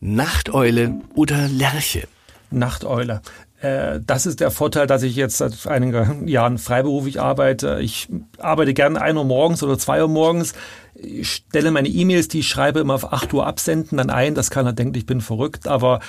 Nachteule 0.00 1.00
oder 1.14 1.48
Lerche? 1.48 2.08
Nachteule. 2.50 3.22
Äh, 3.64 4.00
das 4.06 4.26
ist 4.26 4.40
der 4.40 4.50
Vorteil, 4.50 4.86
dass 4.86 5.02
ich 5.02 5.16
jetzt 5.16 5.38
seit 5.38 5.66
einigen 5.66 6.28
Jahren 6.28 6.58
freiberuflich 6.58 7.20
arbeite. 7.20 7.78
Ich 7.80 8.08
arbeite 8.38 8.74
gerne 8.74 9.00
ein 9.00 9.16
Uhr 9.16 9.24
morgens 9.24 9.62
oder 9.62 9.78
zwei 9.78 10.02
Uhr 10.02 10.08
morgens. 10.08 10.52
Ich 10.94 11.30
stelle 11.30 11.70
meine 11.70 11.88
E-Mails, 11.88 12.28
die 12.28 12.40
ich 12.40 12.48
schreibe, 12.48 12.80
immer 12.80 12.94
auf 12.94 13.12
8 13.12 13.32
Uhr 13.32 13.46
absenden, 13.46 13.96
dann 13.98 14.10
ein, 14.10 14.34
dass 14.34 14.50
keiner 14.50 14.74
denkt, 14.74 14.96
ich 14.96 15.06
bin 15.06 15.22
verrückt. 15.22 15.66
Aber 15.66 16.00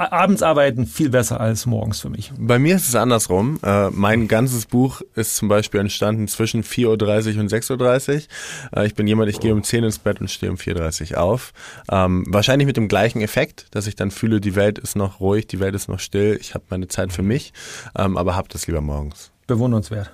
abends 0.00 0.42
arbeiten 0.42 0.86
viel 0.86 1.10
besser 1.10 1.40
als 1.40 1.66
morgens 1.66 2.00
für 2.00 2.08
mich. 2.08 2.32
Bei 2.38 2.58
mir 2.58 2.76
ist 2.76 2.88
es 2.88 2.94
andersrum. 2.94 3.58
Äh, 3.62 3.90
mein 3.90 4.28
ganzes 4.28 4.66
Buch 4.66 5.02
ist 5.14 5.36
zum 5.36 5.48
Beispiel 5.48 5.80
entstanden 5.80 6.28
zwischen 6.28 6.64
4.30 6.64 7.34
Uhr 7.34 7.40
und 7.40 7.52
6.30 7.52 8.14
Uhr. 8.14 8.78
Äh, 8.78 8.86
ich 8.86 8.94
bin 8.94 9.06
jemand, 9.06 9.30
ich 9.30 9.40
gehe 9.40 9.52
um 9.52 9.62
10 9.62 9.84
ins 9.84 9.98
Bett 9.98 10.20
und 10.20 10.30
stehe 10.30 10.50
um 10.50 10.56
4.30 10.56 11.12
Uhr 11.12 11.20
auf. 11.20 11.52
Ähm, 11.90 12.24
wahrscheinlich 12.28 12.66
mit 12.66 12.76
dem 12.76 12.88
gleichen 12.88 13.20
Effekt, 13.20 13.66
dass 13.72 13.86
ich 13.86 13.96
dann 13.96 14.10
fühle, 14.10 14.40
die 14.40 14.54
Welt 14.54 14.78
ist 14.78 14.96
noch 14.96 15.20
ruhig, 15.20 15.46
die 15.46 15.60
Welt 15.60 15.74
ist 15.74 15.88
noch 15.88 16.00
still, 16.00 16.38
ich 16.40 16.54
habe 16.54 16.64
meine 16.70 16.88
Zeit 16.88 17.12
für 17.12 17.22
mich, 17.22 17.52
ähm, 17.96 18.16
aber 18.16 18.36
habe 18.36 18.48
das 18.48 18.66
lieber 18.66 18.80
morgens. 18.80 19.30
Bewundernswert. 19.46 20.10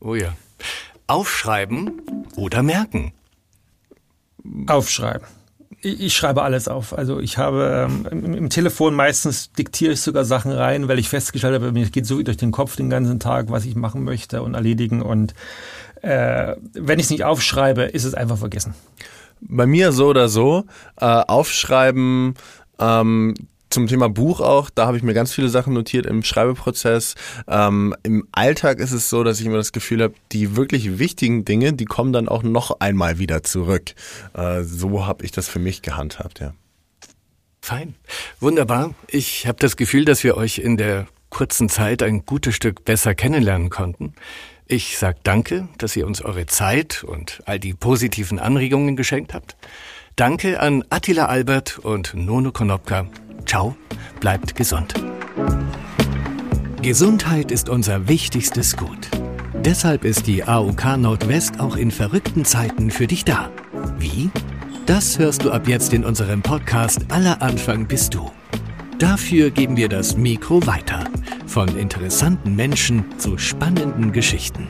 Oh 0.00 0.14
ja. 0.14 0.34
Aufschreiben 1.06 2.02
oder 2.36 2.62
merken? 2.62 3.12
Aufschreiben. 4.66 5.26
Ich 5.84 6.16
schreibe 6.16 6.42
alles 6.42 6.66
auf. 6.66 6.96
Also 6.96 7.20
ich 7.20 7.36
habe 7.36 7.88
ähm, 7.90 8.34
im, 8.34 8.48
Telefon 8.48 8.94
meistens 8.94 9.52
diktiere 9.52 9.92
ich 9.92 10.00
sogar 10.00 10.24
Sachen 10.24 10.50
rein, 10.50 10.88
weil 10.88 10.98
ich 10.98 11.10
festgestellt 11.10 11.54
habe, 11.54 11.72
mir 11.72 11.88
geht 11.90 12.06
so 12.06 12.22
durch 12.22 12.38
den 12.38 12.52
Kopf 12.52 12.76
den 12.76 12.88
ganzen 12.88 13.20
Tag, 13.20 13.50
was 13.50 13.66
ich 13.66 13.74
machen 13.74 14.02
möchte 14.02 14.42
und 14.42 14.54
erledigen. 14.54 15.02
Und 15.02 15.34
äh, 16.00 16.56
wenn 16.72 16.98
ich 16.98 17.04
es 17.04 17.10
nicht 17.10 17.24
aufschreibe, 17.24 17.82
ist 17.82 18.04
es 18.04 18.14
einfach 18.14 18.38
vergessen. 18.38 18.74
Bei 19.42 19.66
mir 19.66 19.92
so 19.92 20.06
oder 20.06 20.28
so. 20.28 20.64
Äh, 20.96 21.04
aufschreiben 21.04 22.34
ähm, 22.78 23.34
zum 23.70 23.86
Thema 23.86 24.08
Buch 24.08 24.40
auch, 24.40 24.70
da 24.70 24.86
habe 24.86 24.96
ich 24.96 25.02
mir 25.02 25.14
ganz 25.14 25.32
viele 25.32 25.48
Sachen 25.48 25.74
notiert 25.74 26.06
im 26.06 26.22
Schreibeprozess. 26.22 27.14
Ähm, 27.48 27.94
Im 28.02 28.26
Alltag 28.32 28.78
ist 28.78 28.92
es 28.92 29.08
so, 29.08 29.24
dass 29.24 29.40
ich 29.40 29.46
immer 29.46 29.56
das 29.56 29.72
Gefühl 29.72 30.02
habe, 30.02 30.14
die 30.32 30.56
wirklich 30.56 30.98
wichtigen 30.98 31.44
Dinge, 31.44 31.72
die 31.72 31.84
kommen 31.84 32.12
dann 32.12 32.28
auch 32.28 32.42
noch 32.42 32.80
einmal 32.80 33.18
wieder 33.18 33.42
zurück. 33.42 33.94
Äh, 34.34 34.62
so 34.62 35.06
habe 35.06 35.24
ich 35.24 35.32
das 35.32 35.48
für 35.48 35.58
mich 35.58 35.82
gehandhabt, 35.82 36.40
ja. 36.40 36.54
Fein. 37.60 37.94
Wunderbar. 38.40 38.94
Ich 39.08 39.46
habe 39.46 39.58
das 39.58 39.76
Gefühl, 39.76 40.04
dass 40.04 40.22
wir 40.22 40.36
euch 40.36 40.58
in 40.58 40.76
der 40.76 41.06
kurzen 41.30 41.68
Zeit 41.68 42.02
ein 42.02 42.26
gutes 42.26 42.54
Stück 42.54 42.84
besser 42.84 43.14
kennenlernen 43.14 43.70
konnten. 43.70 44.14
Ich 44.66 44.98
sag 44.98 45.22
danke, 45.24 45.68
dass 45.78 45.96
ihr 45.96 46.06
uns 46.06 46.22
eure 46.22 46.46
Zeit 46.46 47.04
und 47.04 47.42
all 47.44 47.58
die 47.58 47.74
positiven 47.74 48.38
Anregungen 48.38 48.96
geschenkt 48.96 49.34
habt. 49.34 49.56
Danke 50.16 50.60
an 50.60 50.84
Attila 50.90 51.26
Albert 51.26 51.80
und 51.80 52.14
Nono 52.14 52.52
Konopka 52.52 53.06
Ciao, 53.46 53.74
bleibt 54.20 54.54
gesund. 54.54 54.94
Gesundheit 56.82 57.50
ist 57.50 57.68
unser 57.68 58.06
wichtigstes 58.06 58.76
Gut. 58.76 59.08
Deshalb 59.64 60.04
ist 60.04 60.28
die 60.28 60.44
AOK 60.44 60.98
Nordwest 60.98 61.58
auch 61.58 61.74
in 61.74 61.90
verrückten 61.90 62.44
Zeiten 62.44 62.92
für 62.92 63.08
dich 63.08 63.24
da. 63.24 63.50
Wie? 63.98 64.30
Das 64.86 65.18
hörst 65.18 65.44
du 65.44 65.50
ab 65.50 65.66
jetzt 65.66 65.92
in 65.92 66.04
unserem 66.04 66.42
Podcast 66.42 67.06
Aller 67.08 67.42
Anfang 67.42 67.88
bist 67.88 68.14
du. 68.14 68.30
Dafür 69.00 69.50
geben 69.50 69.76
wir 69.76 69.88
das 69.88 70.16
Mikro 70.16 70.64
weiter. 70.64 71.08
Von 71.48 71.76
interessanten 71.76 72.54
Menschen 72.54 73.18
zu 73.18 73.36
spannenden 73.36 74.12
Geschichten. 74.12 74.68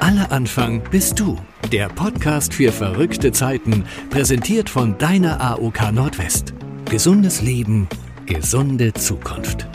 Aller 0.00 0.30
Anfang 0.30 0.82
bist 0.90 1.18
du. 1.18 1.36
Der 1.72 1.88
Podcast 1.88 2.54
für 2.54 2.70
verrückte 2.70 3.32
Zeiten, 3.32 3.84
präsentiert 4.10 4.70
von 4.70 4.96
deiner 4.96 5.40
AOK 5.40 5.92
Nordwest. 5.92 6.54
Gesundes 6.88 7.42
Leben 7.42 7.88
Gesunde 8.26 8.92
Zukunft. 8.92 9.66